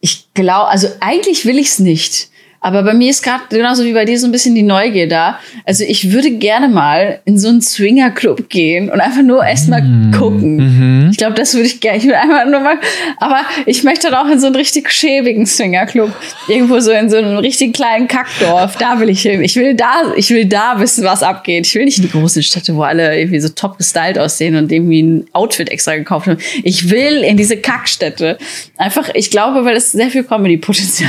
ich 0.00 0.28
glaube, 0.34 0.68
also 0.68 0.88
eigentlich 1.00 1.46
will 1.46 1.58
ich 1.58 1.68
es 1.68 1.78
nicht. 1.78 2.28
Aber 2.60 2.82
bei 2.82 2.92
mir 2.92 3.10
ist 3.10 3.22
gerade 3.22 3.44
genauso 3.50 3.84
wie 3.84 3.92
bei 3.92 4.04
dir 4.04 4.18
so 4.18 4.26
ein 4.26 4.32
bisschen 4.32 4.54
die 4.54 4.64
Neugier 4.64 5.08
da. 5.08 5.38
Also 5.64 5.84
ich 5.84 6.10
würde 6.12 6.32
gerne 6.32 6.68
mal 6.68 7.20
in 7.24 7.38
so 7.38 7.48
einen 7.48 7.62
Swinger-Club 7.62 8.48
gehen 8.48 8.90
und 8.90 9.00
einfach 9.00 9.22
nur 9.22 9.44
erstmal 9.44 9.82
gucken. 10.16 11.08
Ich 11.10 11.18
glaube, 11.18 11.34
das 11.34 11.54
würde 11.54 11.66
ich 11.66 11.80
gerne. 11.80 11.98
Ich 11.98 12.04
würde 12.04 12.18
einfach 12.18 12.46
nur 12.46 12.60
mal. 12.60 12.78
Aber 13.18 13.42
ich 13.66 13.84
möchte 13.84 14.10
dann 14.10 14.26
auch 14.26 14.30
in 14.30 14.40
so 14.40 14.46
einen 14.46 14.56
richtig 14.56 14.90
schäbigen 14.90 15.46
Swinger-Club. 15.46 16.12
Irgendwo 16.48 16.80
so 16.80 16.90
in 16.90 17.08
so 17.08 17.16
einem 17.16 17.38
richtig 17.38 17.74
kleinen 17.74 18.08
Kackdorf. 18.08 18.76
Da 18.76 18.98
will 18.98 19.08
ich 19.08 19.22
hin. 19.22 19.42
Ich 19.42 19.54
will 19.54 19.74
da, 19.74 20.12
ich 20.16 20.30
will 20.30 20.44
da 20.44 20.80
wissen, 20.80 21.04
was 21.04 21.22
abgeht. 21.22 21.66
Ich 21.66 21.74
will 21.76 21.84
nicht 21.84 21.98
in 21.98 22.04
die 22.04 22.10
großen 22.10 22.42
Städte, 22.42 22.74
wo 22.74 22.82
alle 22.82 23.18
irgendwie 23.18 23.40
so 23.40 23.50
top 23.50 23.78
gestylt 23.78 24.18
aussehen 24.18 24.56
und 24.56 24.72
irgendwie 24.72 25.02
ein 25.02 25.26
Outfit 25.32 25.68
extra 25.68 25.94
gekauft 25.94 26.26
haben. 26.26 26.38
Ich 26.64 26.90
will 26.90 27.22
in 27.22 27.36
diese 27.36 27.56
Kackstädte. 27.56 28.36
Einfach, 28.76 29.10
ich 29.14 29.30
glaube, 29.30 29.64
weil 29.64 29.76
es 29.76 29.92
sehr 29.92 30.10
viel 30.10 30.24
Comedy-Potenzial 30.24 31.08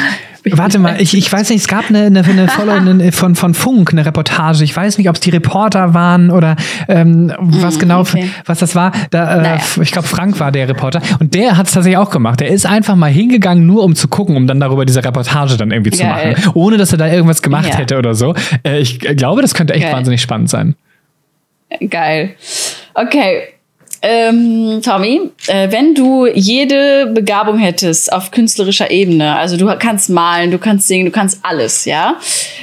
Warte 0.58 0.80
mal, 0.80 1.02
ich, 1.02 1.16
ich 1.16 1.32
weiß 1.32 1.50
nicht, 1.50 1.62
es 1.62 1.68
gab 1.68 1.90
eine, 1.90 2.06
eine, 2.06 2.24
eine 2.24 2.48
Follow 2.48 3.12
von, 3.12 3.36
von 3.36 3.54
Funk, 3.54 3.92
eine 3.92 4.06
Reportage. 4.06 4.64
Ich 4.64 4.76
weiß 4.76 4.98
nicht, 4.98 5.10
ob 5.10 5.16
es 5.16 5.22
die 5.22 5.30
Reporter 5.30 5.94
waren 5.94 6.30
oder 6.32 6.56
ähm, 6.88 7.34
was 7.40 7.80
genau, 7.80 8.02
okay. 8.02 8.30
was 8.46 8.60
das 8.60 8.76
war. 8.76 8.92
Da, 9.12 9.36
äh, 9.38 9.42
Naja. 9.42 9.62
Ich 9.82 9.92
glaube, 9.92 10.08
Frank 10.08 10.40
war 10.40 10.52
der 10.52 10.68
Reporter. 10.70 11.02
Und 11.20 11.34
der 11.34 11.58
hat 11.58 11.68
es 11.68 11.74
tatsächlich 11.74 11.98
auch 11.98 12.12
gemacht. 12.12 12.40
Der 12.40 12.50
ist 12.50 12.66
einfach 12.66 12.96
mal 12.96 13.12
hingegangen, 13.12 13.66
nur 13.66 13.84
um 13.84 13.96
zu 13.96 14.08
gucken, 14.08 14.36
um 14.36 14.48
dann 14.48 14.60
darüber 14.60 14.86
diese 14.86 15.04
Reportage 15.04 15.58
dann 15.58 15.72
irgendwie 15.72 15.92
zu 15.92 16.04
Geil. 16.04 16.36
machen. 16.36 16.52
Ohne, 16.54 16.78
dass 16.78 16.92
er 16.92 16.98
da 16.98 17.08
irgendwas 17.08 17.42
gemacht 17.42 17.68
Ja. 17.70 17.78
hätte 17.78 17.98
oder 17.98 18.14
so. 18.16 18.34
Äh, 18.64 18.80
ich 18.80 19.00
glaube, 19.00 19.42
das 19.42 19.54
könnte 19.54 19.74
echt 19.74 19.84
Geil. 19.84 19.94
wahnsinnig 19.94 20.22
spannend 20.22 20.50
sein. 20.50 20.76
Geil. 21.90 22.36
Okay. 22.94 23.44
Ähm, 24.02 24.82
Tommy, 24.82 25.30
äh, 25.48 25.72
wenn 25.72 25.94
du 25.94 26.26
jede 26.26 27.08
Begabung 27.08 27.58
hättest 27.58 28.14
auf 28.14 28.32
künstlerischer 28.32 28.90
Ebene, 28.92 29.36
also 29.36 29.58
du 29.58 29.66
kannst 29.78 30.10
malen, 30.10 30.52
du 30.52 30.58
kannst 30.58 30.88
singen, 30.88 31.06
du 31.06 31.12
kannst 31.12 31.40
alles, 31.44 31.84
ja. 31.84 32.16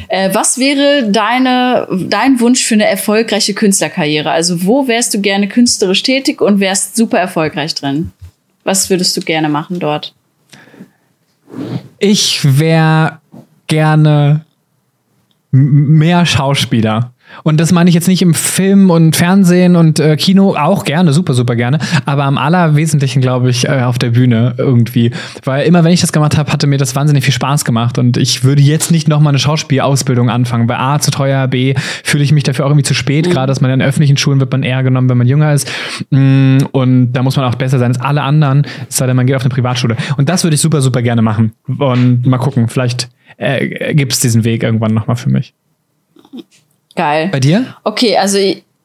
Äh, 0.09 0.31
was 0.33 0.59
wäre 0.59 1.11
deine, 1.11 1.89
dein 2.09 2.41
Wunsch 2.41 2.63
für 2.63 2.75
eine 2.75 2.87
erfolgreiche 2.87 3.53
Künstlerkarriere? 3.53 4.31
Also 4.31 4.65
wo 4.65 4.89
wärst 4.89 5.13
du 5.13 5.21
gerne 5.21 5.47
künstlerisch 5.49 6.03
tätig 6.03 6.41
und 6.41 6.61
wärst 6.61 6.97
super 6.97 7.19
erfolgreich 7.19 7.75
drin? 7.75 8.13
Was 8.65 8.89
würdest 8.89 9.17
du 9.17 9.21
gerne 9.21 9.49
machen 9.51 9.79
dort? 9.79 10.15
Ich 11.99 12.41
wäre 12.59 13.21
gerne 13.67 14.45
mehr 15.51 16.25
Schauspieler. 16.25 17.13
Und 17.43 17.61
das 17.61 17.73
meine 17.73 17.89
ich 17.89 17.95
jetzt 17.95 18.09
nicht 18.09 18.23
im 18.23 18.35
Film 18.35 18.91
und 18.91 19.17
Fernsehen 19.17 19.77
und 19.77 20.01
äh, 20.01 20.17
Kino, 20.17 20.57
auch 20.57 20.85
gerne, 20.85 21.13
super, 21.13 21.35
super 21.35 21.57
gerne, 21.57 21.79
aber 22.05 22.25
am 22.25 22.39
allerwesentlichen, 22.39 23.21
glaube 23.21 23.51
ich, 23.51 23.69
äh, 23.69 23.83
auf 23.83 23.99
der 23.99 24.11
Bühne 24.11 24.55
irgendwie. 24.59 25.11
Weil 25.45 25.67
immer, 25.67 25.85
wenn 25.85 25.93
ich 25.93 26.01
das 26.01 26.13
gemacht 26.13 26.39
habe, 26.39 26.53
hatte 26.53 26.67
mir 26.67 26.79
das 26.79 26.95
wahnsinnig 26.95 27.25
viel 27.25 27.35
Spaß 27.35 27.65
gemacht 27.65 27.99
und 27.99 28.17
ich 28.17 28.45
würde 28.45 28.63
jetzt 28.63 28.91
nicht 28.91 29.09
nochmal 29.09 29.33
eine 29.33 29.39
Schauspielausbildung 29.39 30.31
anfangen, 30.31 30.69
weil 30.69 30.77
A, 30.77 30.99
zu 30.99 31.11
teuer, 31.11 31.47
B, 31.49 31.75
fühle 32.05 32.25
ich 32.25 32.33
mich 32.33 32.45
dafür 32.45 32.65
auch 32.65 32.71
irgendwie 32.71 32.85
zu 32.85 32.95
spät, 32.95 33.31
gerade 33.31 33.49
dass 33.49 33.61
man 33.61 33.71
in 33.71 33.83
öffentlichen 33.83 34.17
Schulen 34.17 34.41
wird 34.41 34.53
man 34.53 34.63
eher 34.63 34.83
genommen, 34.83 35.09
wenn 35.09 35.19
man 35.19 35.27
jünger 35.27 35.53
ist 35.53 35.71
Mm, 36.11 36.59
und 36.73 37.13
da 37.13 37.23
muss 37.23 37.37
man 37.37 37.47
auch 37.47 37.55
besser 37.55 37.79
sein 37.79 37.93
als 37.93 38.01
alle 38.01 38.23
anderen, 38.23 38.67
es 38.89 38.97
sei 38.97 39.07
denn, 39.07 39.17
man 39.17 39.27
geht 39.27 39.37
auf 39.37 39.43
eine 39.43 39.51
Privatschule. 39.51 39.97
Und 40.17 40.29
das 40.29 40.45
würde 40.45 40.55
ich 40.55 40.61
super, 40.61 40.81
super 40.81 41.03
gerne 41.03 41.23
machen 41.23 41.53
und 41.67 42.27
mal 42.27 42.39
gucken, 42.39 42.69
vielleicht 42.69 43.09
äh, 43.37 43.95
gibt 43.95 44.13
es 44.13 44.21
diesen 44.21 44.45
Weg 44.45 44.63
irgendwann 44.63 44.95
nochmal 44.95 45.17
für 45.17 45.31
mich. 45.31 45.55
Geil. 46.97 47.29
Bei 47.31 47.41
dir? 47.41 47.77
Okay, 47.85 48.17
also 48.17 48.39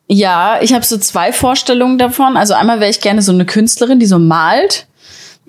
ja, 0.08 0.60
ich 0.62 0.74
habe 0.74 0.86
so 0.86 0.97
zwei 0.97 1.32
Vorstellungen 1.32 1.97
davon. 1.97 2.36
Also 2.36 2.54
einmal 2.54 2.80
wäre 2.82 2.91
ich 2.91 3.00
gerne 3.00 3.21
so 3.21 3.32
eine 3.32 3.45
Künstlerin, 3.45 3.97
die 4.00 4.06
so 4.06 4.19
malt, 4.19 4.86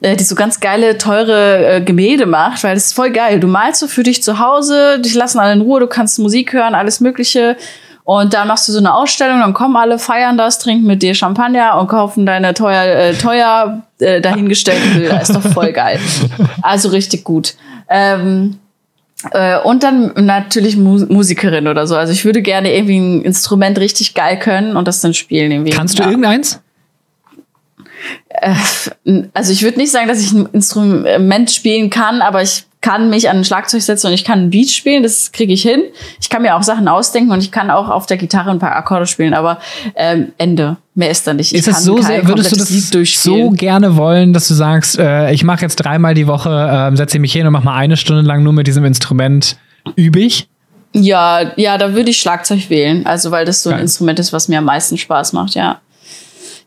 äh, 0.01 0.17
die 0.17 0.25
so 0.25 0.37
ganz 0.37 0.61
geile, 0.61 0.99
teure 0.99 1.67
äh, 1.67 1.81
Gemälde 1.81 2.27
macht, 2.27 2.63
weil 2.63 2.75
das 2.75 2.87
ist 2.87 2.95
voll 2.95 3.11
geil. 3.11 3.41
Du 3.41 3.49
malst 3.49 3.81
so 3.81 3.89
für 3.89 4.05
dich 4.05 4.23
zu 4.23 4.39
Hause, 4.39 5.01
dich 5.01 5.15
lassen 5.15 5.41
alle 5.41 5.53
in 5.53 5.63
Ruhe, 5.63 5.81
du 5.81 5.89
kannst 5.89 6.19
Musik 6.21 6.53
hören, 6.53 6.75
alles 6.77 7.01
Mögliche. 7.01 7.57
Und 8.05 8.35
dann 8.35 8.49
machst 8.49 8.69
du 8.69 8.73
so 8.73 8.79
eine 8.79 8.95
Ausstellung, 8.95 9.41
dann 9.41 9.55
kommen 9.55 9.77
alle, 9.77 9.99
feiern 9.99 10.37
das, 10.37 10.59
trinken 10.59 10.87
mit 10.87 11.03
dir 11.03 11.15
Champagner 11.15 11.79
und 11.79 11.89
kaufen 11.89 12.27
deine 12.27 12.53
teuer, 12.55 12.83
äh, 12.83 13.15
teuer 13.15 13.83
äh, 14.01 14.21
dahingestellten 14.21 14.95
Bilder. 14.95 15.21
Ist 15.21 15.35
doch 15.35 15.43
voll 15.43 15.73
geil. 15.73 15.99
Also 16.63 16.89
richtig 16.89 17.25
gut. 17.25 17.55
Ähm, 17.89 18.59
äh, 18.59 18.62
und 19.65 19.83
dann 19.83 20.13
natürlich 20.17 20.77
Mu 20.77 21.05
Musikerin 21.09 21.69
oder 21.69 21.87
so. 21.87 21.97
Also 21.97 22.13
ich 22.13 22.25
würde 22.25 22.43
gerne 22.43 22.75
irgendwie 22.75 22.99
ein 22.99 23.23
Instrument 23.23 23.79
richtig 23.79 24.15
geil 24.15 24.39
können 24.39 24.77
und 24.77 24.89
das 24.89 25.01
dann 25.01 25.15
spielen 25.15 25.53
irgendwie. 25.53 25.71
Kannst 25.71 25.99
du 25.99 26.03
Ja. 26.03 26.11
irgendeins? 26.11 26.61
Also 29.35 29.53
ich 29.53 29.63
würde 29.63 29.79
nicht 29.79 29.93
sagen, 29.93 30.09
dass 30.09 30.21
ich 30.21 30.33
ein 30.33 30.47
Instrument 30.53 31.51
spielen 31.51 31.91
kann, 31.91 32.21
aber 32.23 32.43
ich 32.43 32.65
kann 32.83 33.09
mich 33.09 33.31
an 33.31 33.39
ein 33.39 33.45
Schlagzeug 33.45 33.81
setzen 33.81 34.09
und 34.09 34.13
ich 34.13 34.25
kann 34.25 34.41
ein 34.41 34.51
Beat 34.51 34.71
spielen, 34.71 35.03
das 35.03 35.33
kriege 35.33 35.53
ich 35.53 35.63
hin. 35.63 35.83
Ich 36.21 36.29
kann 36.29 36.43
mir 36.43 36.57
auch 36.57 36.63
Sachen 36.63 36.89
ausdenken 36.89 37.31
und 37.31 37.41
ich 37.43 37.53
kann 37.53 37.71
auch 37.71 37.89
auf 37.89 38.07
der 38.07 38.17
Gitarre 38.17 38.51
ein 38.51 38.59
paar 38.59 38.77
Akkorde 38.77 39.07
spielen, 39.07 39.35
aber 39.35 39.59
ähm, 39.95 40.33
Ende. 40.37 40.77
Mehr 40.95 41.11
ist 41.11 41.27
da 41.27 41.33
nicht. 41.33 41.53
Ich 41.53 41.61
Ist 41.61 41.73
kann 41.73 41.83
so 41.83 42.03
sehr, 42.03 42.27
würdest 42.29 42.53
du 42.53 42.57
das 42.57 43.23
so 43.23 43.51
gerne 43.51 43.97
wollen, 43.97 44.35
dass 44.35 44.49
du 44.49 44.55
sagst, 44.55 44.99
äh, 44.99 45.33
ich 45.33 45.43
mache 45.43 45.63
jetzt 45.63 45.77
dreimal 45.77 46.13
die 46.13 46.27
Woche, 46.27 46.91
äh, 46.93 46.97
setze 46.97 47.19
mich 47.19 47.33
hin 47.33 47.47
und 47.47 47.53
mache 47.53 47.65
mal 47.65 47.77
eine 47.77 47.97
Stunde 47.97 48.23
lang 48.23 48.43
nur 48.43 48.53
mit 48.53 48.67
diesem 48.67 48.85
Instrument 48.85 49.57
übe 49.97 50.21
ich? 50.21 50.49
Ja, 50.93 51.53
ja, 51.57 51.79
da 51.79 51.95
würde 51.95 52.11
ich 52.11 52.21
Schlagzeug 52.21 52.69
wählen. 52.69 53.07
Also, 53.07 53.31
weil 53.31 53.47
das 53.47 53.63
so 53.63 53.71
ein 53.71 53.77
Geil. 53.77 53.83
Instrument 53.83 54.19
ist, 54.19 54.33
was 54.35 54.49
mir 54.49 54.59
am 54.59 54.67
meisten 54.67 54.99
Spaß 54.99 55.33
macht, 55.33 55.55
ja. 55.55 55.81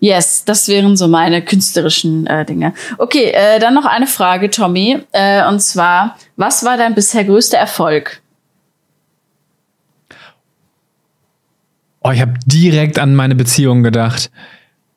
Yes, 0.05 0.45
das 0.45 0.67
wären 0.67 0.95
so 0.95 1.07
meine 1.07 1.41
künstlerischen 1.41 2.27
äh, 2.27 2.45
Dinge. 2.45 2.75
Okay, 2.99 3.31
äh, 3.31 3.57
dann 3.57 3.73
noch 3.73 3.85
eine 3.85 4.05
Frage, 4.05 4.51
Tommy. 4.51 4.99
Äh, 5.13 5.43
und 5.47 5.63
zwar, 5.63 6.15
was 6.35 6.63
war 6.63 6.77
dein 6.77 6.93
bisher 6.93 7.23
größter 7.23 7.57
Erfolg? 7.57 8.21
Oh, 12.03 12.11
ich 12.11 12.21
habe 12.21 12.35
direkt 12.45 12.99
an 12.99 13.15
meine 13.15 13.33
Beziehung 13.33 13.81
gedacht. 13.81 14.29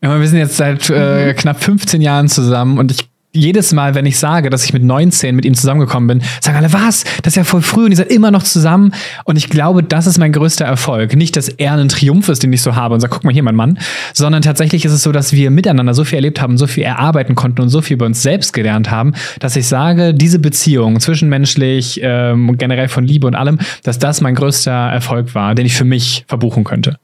Wir 0.03 0.29
sind 0.29 0.41
jetzt 0.41 0.59
seit 0.59 0.91
äh, 0.91 1.33
knapp 1.33 1.65
15 1.65 2.03
Jahren 2.03 2.29
zusammen 2.29 2.79
und 2.79 2.93
ich 2.93 3.09
jedes 3.39 3.73
Mal, 3.73 3.95
wenn 3.95 4.07
ich 4.07 4.19
sage, 4.19 4.51
dass 4.51 4.65
ich 4.65 4.73
mit 4.73 4.83
19 4.83 5.35
mit 5.35 5.45
ihm 5.45 5.55
zusammengekommen 5.55 6.07
bin, 6.07 6.29
sagen 6.41 6.57
alle, 6.57 6.73
was? 6.73 7.05
Das 7.23 7.33
ist 7.33 7.37
ja 7.37 7.45
voll 7.45 7.63
früh 7.63 7.85
und 7.85 7.91
ihr 7.93 7.97
seid 7.97 8.11
immer 8.11 8.31
noch 8.31 8.43
zusammen. 8.43 8.93
Und 9.25 9.37
ich 9.37 9.49
glaube, 9.49 9.83
das 9.83 10.07
ist 10.07 10.19
mein 10.19 10.33
größter 10.33 10.65
Erfolg. 10.65 11.15
Nicht, 11.17 11.37
dass 11.37 11.49
er 11.49 11.75
ein 11.75 11.89
Triumph 11.89 12.29
ist, 12.29 12.43
den 12.43 12.53
ich 12.53 12.63
so 12.63 12.75
habe 12.75 12.95
und 12.95 13.01
sage, 13.01 13.15
guck 13.15 13.25
mal 13.25 13.33
hier, 13.33 13.43
mein 13.43 13.57
Mann, 13.57 13.79
sondern 14.13 14.43
tatsächlich 14.43 14.85
ist 14.85 14.93
es 14.93 15.03
so, 15.03 15.13
dass 15.13 15.33
wir 15.33 15.51
miteinander 15.51 15.95
so 15.95 16.05
viel 16.05 16.17
erlebt 16.17 16.41
haben, 16.41 16.59
so 16.59 16.67
viel 16.67 16.83
erarbeiten 16.83 17.35
konnten 17.35 17.63
und 17.63 17.69
so 17.69 17.81
viel 17.81 17.95
über 17.95 18.07
uns 18.07 18.23
selbst 18.23 18.53
gelernt 18.53 18.91
haben, 18.91 19.15
dass 19.41 19.57
ich 19.57 19.67
sage, 19.67 20.15
diese 20.15 20.39
Beziehung 20.39 21.01
zwischenmenschlich 21.01 22.01
ähm, 22.03 22.57
generell 22.59 22.89
von 22.89 23.05
Liebe 23.05 23.27
und 23.27 23.35
allem, 23.35 23.59
dass 23.85 23.99
das 23.99 24.21
mein 24.21 24.35
größter 24.35 24.73
Erfolg 24.73 25.35
war, 25.35 25.55
den 25.55 25.67
ich 25.67 25.75
für 25.75 25.85
mich 25.85 26.25
verbuchen 26.29 26.65
könnte. 26.65 26.99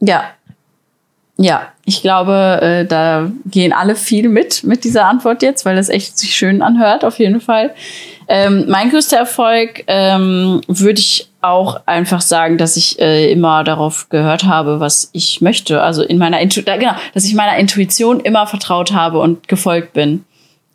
Ja. 0.00 0.24
Ja, 1.38 1.71
ich 1.84 2.00
glaube, 2.00 2.60
äh, 2.62 2.84
da 2.86 3.30
gehen 3.46 3.72
alle 3.72 3.96
viel 3.96 4.28
mit, 4.28 4.62
mit 4.62 4.84
dieser 4.84 5.06
Antwort 5.06 5.42
jetzt, 5.42 5.64
weil 5.64 5.74
das 5.74 5.88
echt 5.88 6.16
sich 6.16 6.34
schön 6.34 6.62
anhört, 6.62 7.04
auf 7.04 7.18
jeden 7.18 7.40
Fall. 7.40 7.74
Ähm, 8.28 8.66
mein 8.68 8.90
größter 8.90 9.16
Erfolg 9.16 9.82
ähm, 9.88 10.60
würde 10.68 11.00
ich 11.00 11.28
auch 11.40 11.80
einfach 11.86 12.20
sagen, 12.20 12.56
dass 12.56 12.76
ich 12.76 13.00
äh, 13.00 13.32
immer 13.32 13.64
darauf 13.64 14.08
gehört 14.10 14.44
habe, 14.44 14.78
was 14.78 15.10
ich 15.12 15.40
möchte. 15.40 15.82
Also 15.82 16.02
in 16.02 16.18
meiner 16.18 16.40
Intu 16.40 16.62
da, 16.62 16.76
genau, 16.76 16.94
dass 17.14 17.24
ich 17.24 17.34
meiner 17.34 17.58
Intuition 17.58 18.20
immer 18.20 18.46
vertraut 18.46 18.92
habe 18.92 19.18
und 19.18 19.48
gefolgt 19.48 19.92
bin. 19.92 20.24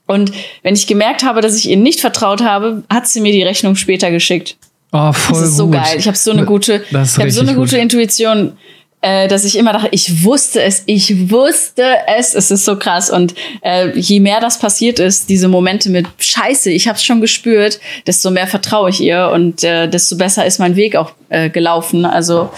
Und 0.07 0.31
wenn 0.63 0.73
ich 0.73 0.87
gemerkt 0.87 1.23
habe, 1.23 1.39
dass 1.41 1.57
ich 1.57 1.69
ihr 1.69 1.77
nicht 1.77 2.01
vertraut 2.01 2.41
habe, 2.41 2.83
hat 2.89 3.07
sie 3.07 3.21
mir 3.21 3.31
die 3.31 3.43
Rechnung 3.43 3.75
später 3.75 4.11
geschickt. 4.11 4.57
Oh, 4.91 5.11
voll 5.11 5.39
Das 5.39 5.49
ist 5.49 5.57
so 5.57 5.65
gut. 5.65 5.75
geil. 5.75 5.95
Ich 5.97 6.07
habe 6.07 6.17
so 6.17 6.31
eine 6.31 6.45
gute, 6.45 6.83
ich 6.89 6.95
habe 6.95 7.31
so 7.31 7.41
eine 7.41 7.55
gute 7.55 7.75
gut. 7.75 7.81
Intuition. 7.81 8.57
Äh, 9.01 9.27
dass 9.27 9.45
ich 9.45 9.57
immer 9.57 9.73
dachte, 9.73 9.89
ich 9.91 10.23
wusste 10.23 10.61
es, 10.61 10.83
ich 10.87 11.29
wusste 11.29 11.83
es, 12.07 12.33
es 12.33 12.49
ist 12.49 12.65
so 12.65 12.77
krass. 12.77 13.11
Und 13.11 13.35
äh, 13.61 13.97
je 13.97 14.19
mehr 14.19 14.39
das 14.39 14.57
passiert 14.57 14.99
ist, 14.99 15.29
diese 15.29 15.47
Momente 15.47 15.89
mit 15.89 16.07
Scheiße, 16.17 16.71
ich 16.71 16.87
habe 16.87 16.97
es 16.97 17.05
schon 17.05 17.21
gespürt, 17.21 17.79
desto 18.07 18.31
mehr 18.31 18.47
vertraue 18.47 18.89
ich 18.89 18.99
ihr 18.99 19.29
und 19.33 19.63
äh, 19.63 19.87
desto 19.87 20.17
besser 20.17 20.45
ist 20.45 20.59
mein 20.59 20.75
Weg 20.75 20.95
auch 20.95 21.11
äh, 21.29 21.49
gelaufen. 21.49 22.05
Also 22.05 22.49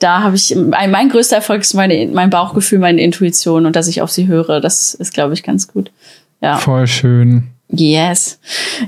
da 0.00 0.22
habe 0.22 0.34
ich, 0.34 0.54
mein, 0.56 0.90
mein 0.90 1.10
größter 1.10 1.36
Erfolg 1.36 1.60
ist 1.60 1.74
meine, 1.74 2.06
mein 2.08 2.30
Bauchgefühl, 2.30 2.80
meine 2.80 3.00
Intuition 3.00 3.64
und 3.64 3.76
dass 3.76 3.86
ich 3.86 4.02
auf 4.02 4.10
sie 4.10 4.26
höre. 4.26 4.60
Das 4.60 4.94
ist, 4.94 5.14
glaube 5.14 5.34
ich, 5.34 5.44
ganz 5.44 5.68
gut. 5.68 5.92
Ja. 6.40 6.58
Voll 6.58 6.88
schön. 6.88 7.48
Yes. 7.70 8.38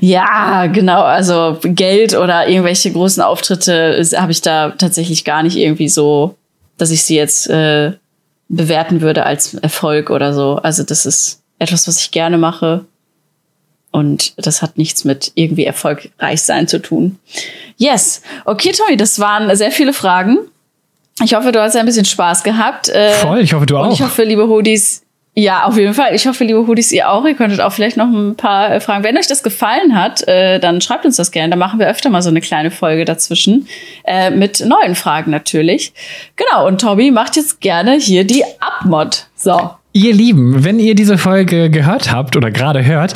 Ja, 0.00 0.66
genau. 0.66 1.02
Also 1.02 1.58
Geld 1.62 2.14
oder 2.14 2.48
irgendwelche 2.48 2.90
großen 2.90 3.22
Auftritte 3.22 4.04
habe 4.16 4.32
ich 4.32 4.42
da 4.42 4.70
tatsächlich 4.70 5.24
gar 5.24 5.42
nicht 5.42 5.56
irgendwie 5.56 5.88
so, 5.88 6.34
dass 6.78 6.90
ich 6.90 7.02
sie 7.04 7.16
jetzt 7.16 7.48
äh, 7.48 7.92
bewerten 8.48 9.00
würde 9.00 9.24
als 9.24 9.54
Erfolg 9.54 10.10
oder 10.10 10.32
so. 10.32 10.56
Also 10.56 10.82
das 10.82 11.06
ist 11.06 11.42
etwas, 11.58 11.88
was 11.88 12.00
ich 12.00 12.10
gerne 12.10 12.38
mache. 12.38 12.84
Und 13.90 14.34
das 14.36 14.60
hat 14.60 14.76
nichts 14.76 15.04
mit 15.04 15.32
irgendwie 15.36 15.64
erfolgreich 15.64 16.42
sein 16.42 16.68
zu 16.68 16.82
tun. 16.82 17.18
Yes. 17.78 18.20
Okay, 18.44 18.72
Tommy, 18.72 18.96
das 18.96 19.18
waren 19.18 19.54
sehr 19.56 19.70
viele 19.70 19.92
Fragen. 19.94 20.38
Ich 21.24 21.34
hoffe, 21.34 21.50
du 21.50 21.62
hast 21.62 21.76
ein 21.76 21.86
bisschen 21.86 22.04
Spaß 22.04 22.42
gehabt. 22.42 22.90
Äh, 22.90 23.12
Voll, 23.14 23.40
ich 23.40 23.54
hoffe, 23.54 23.64
du 23.64 23.78
auch. 23.78 23.86
Und 23.86 23.92
ich 23.92 24.02
hoffe, 24.02 24.22
liebe 24.24 24.48
Hoodies, 24.48 25.02
ja, 25.38 25.64
auf 25.64 25.76
jeden 25.76 25.92
Fall. 25.92 26.14
Ich 26.14 26.26
hoffe, 26.26 26.44
liebe 26.44 26.66
Hoodies, 26.66 26.92
ihr 26.92 27.10
auch. 27.10 27.26
Ihr 27.26 27.34
könntet 27.34 27.60
auch 27.60 27.70
vielleicht 27.70 27.98
noch 27.98 28.06
ein 28.06 28.36
paar 28.36 28.72
äh, 28.72 28.80
Fragen. 28.80 29.04
Wenn 29.04 29.18
euch 29.18 29.26
das 29.26 29.42
gefallen 29.42 29.94
hat, 29.94 30.26
äh, 30.26 30.58
dann 30.58 30.80
schreibt 30.80 31.04
uns 31.04 31.16
das 31.16 31.30
gerne. 31.30 31.50
Da 31.50 31.56
machen 31.56 31.78
wir 31.78 31.88
öfter 31.88 32.08
mal 32.08 32.22
so 32.22 32.30
eine 32.30 32.40
kleine 32.40 32.70
Folge 32.70 33.04
dazwischen. 33.04 33.68
Äh, 34.04 34.30
mit 34.30 34.64
neuen 34.64 34.94
Fragen 34.94 35.30
natürlich. 35.30 35.92
Genau, 36.36 36.66
und 36.66 36.80
Tobi 36.80 37.10
macht 37.10 37.36
jetzt 37.36 37.60
gerne 37.60 37.98
hier 37.98 38.24
die 38.24 38.44
Abmod. 38.60 39.26
So. 39.34 39.72
Ihr 39.92 40.14
Lieben, 40.14 40.64
wenn 40.64 40.78
ihr 40.78 40.94
diese 40.94 41.18
Folge 41.18 41.68
gehört 41.68 42.10
habt 42.10 42.34
oder 42.36 42.50
gerade 42.50 42.86
hört, 42.86 43.12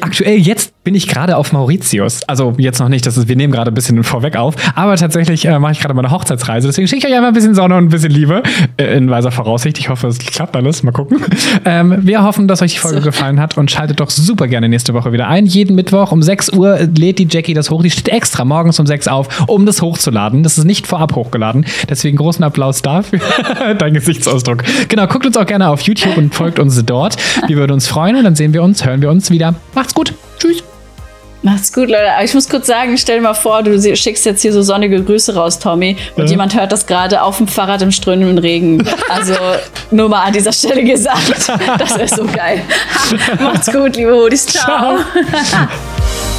aktuell 0.00 0.38
jetzt 0.38 0.73
bin 0.84 0.94
ich 0.94 1.08
gerade 1.08 1.36
auf 1.36 1.52
Mauritius. 1.52 2.22
Also 2.28 2.52
jetzt 2.58 2.78
noch 2.78 2.90
nicht, 2.90 3.06
das 3.06 3.16
ist, 3.16 3.26
wir 3.26 3.36
nehmen 3.36 3.52
gerade 3.52 3.70
ein 3.70 3.74
bisschen 3.74 4.04
vorweg 4.04 4.36
auf, 4.36 4.54
aber 4.74 4.96
tatsächlich 4.96 5.46
äh, 5.46 5.58
mache 5.58 5.72
ich 5.72 5.80
gerade 5.80 5.94
meine 5.94 6.10
Hochzeitsreise. 6.10 6.68
Deswegen 6.68 6.86
schicke 6.86 7.06
ich 7.06 7.12
euch 7.12 7.16
einfach 7.16 7.28
ein 7.28 7.34
bisschen 7.34 7.54
Sonne 7.54 7.76
und 7.76 7.84
ein 7.84 7.88
bisschen 7.88 8.10
Liebe 8.10 8.42
äh, 8.76 8.96
in 8.96 9.10
weiser 9.10 9.30
Voraussicht. 9.30 9.78
Ich 9.78 9.88
hoffe, 9.88 10.06
es 10.08 10.18
klappt 10.18 10.54
alles. 10.54 10.82
Mal 10.82 10.92
gucken. 10.92 11.18
Ähm, 11.66 11.98
wir 12.02 12.22
hoffen, 12.22 12.46
dass 12.48 12.60
euch 12.62 12.74
die 12.74 12.78
Folge 12.78 12.98
so. 12.98 13.04
gefallen 13.04 13.40
hat 13.40 13.56
und 13.56 13.70
schaltet 13.70 14.00
doch 14.00 14.10
super 14.10 14.48
gerne 14.48 14.68
nächste 14.68 14.92
Woche 14.92 15.12
wieder 15.12 15.28
ein. 15.28 15.46
Jeden 15.46 15.76
Mittwoch 15.76 16.12
um 16.12 16.22
6 16.22 16.52
Uhr 16.52 16.78
lädt 16.96 17.18
die 17.18 17.28
Jackie 17.30 17.54
das 17.54 17.70
hoch. 17.70 17.82
Die 17.82 17.90
steht 17.90 18.08
extra 18.08 18.44
morgens 18.44 18.78
um 18.80 18.86
6 18.86 19.08
auf, 19.08 19.48
um 19.48 19.64
das 19.64 19.80
hochzuladen. 19.80 20.42
Das 20.42 20.58
ist 20.58 20.64
nicht 20.64 20.86
vorab 20.86 21.14
hochgeladen. 21.14 21.64
Deswegen 21.88 22.16
großen 22.16 22.44
Applaus 22.44 22.82
dafür. 22.82 23.20
Dein 23.78 23.94
Gesichtsausdruck. 23.94 24.64
Genau, 24.88 25.06
guckt 25.06 25.26
uns 25.26 25.36
auch 25.36 25.46
gerne 25.46 25.68
auf 25.68 25.80
YouTube 25.82 26.16
und 26.16 26.34
folgt 26.34 26.58
uns 26.58 26.82
dort. 26.84 27.16
Wir 27.46 27.56
würden 27.56 27.72
uns 27.72 27.86
freuen 27.86 28.16
und 28.16 28.24
dann 28.24 28.34
sehen 28.34 28.52
wir 28.52 28.62
uns, 28.62 28.84
hören 28.84 29.00
wir 29.00 29.10
uns 29.10 29.30
wieder. 29.30 29.54
Macht's 29.74 29.94
gut. 29.94 30.12
Tschüss. 30.38 30.73
Macht's 31.44 31.74
gut, 31.74 31.90
Leute. 31.90 32.06
Ich 32.24 32.32
muss 32.32 32.48
kurz 32.48 32.66
sagen, 32.66 32.96
stell 32.96 33.16
dir 33.16 33.22
mal 33.22 33.34
vor, 33.34 33.62
du 33.62 33.78
schickst 33.96 34.24
jetzt 34.24 34.40
hier 34.40 34.50
so 34.50 34.62
sonnige 34.62 35.04
Grüße 35.04 35.34
raus, 35.34 35.58
Tommy, 35.58 35.94
und 36.16 36.24
ja. 36.24 36.30
jemand 36.30 36.54
hört 36.54 36.72
das 36.72 36.86
gerade 36.86 37.20
auf 37.20 37.36
dem 37.36 37.46
Fahrrad 37.46 37.82
im 37.82 37.90
strömenden 37.90 38.38
Regen. 38.38 38.82
Also 39.10 39.34
nur 39.90 40.08
mal 40.08 40.22
an 40.22 40.32
dieser 40.32 40.52
Stelle 40.52 40.82
gesagt. 40.82 41.52
Das 41.78 41.98
wäre 41.98 42.08
so 42.08 42.24
geil. 42.24 42.62
Macht's 43.40 43.70
gut, 43.70 43.96
liebe 43.96 44.14
Hodis. 44.14 44.46
Ciao. 44.46 44.98
Ciao. 45.44 45.68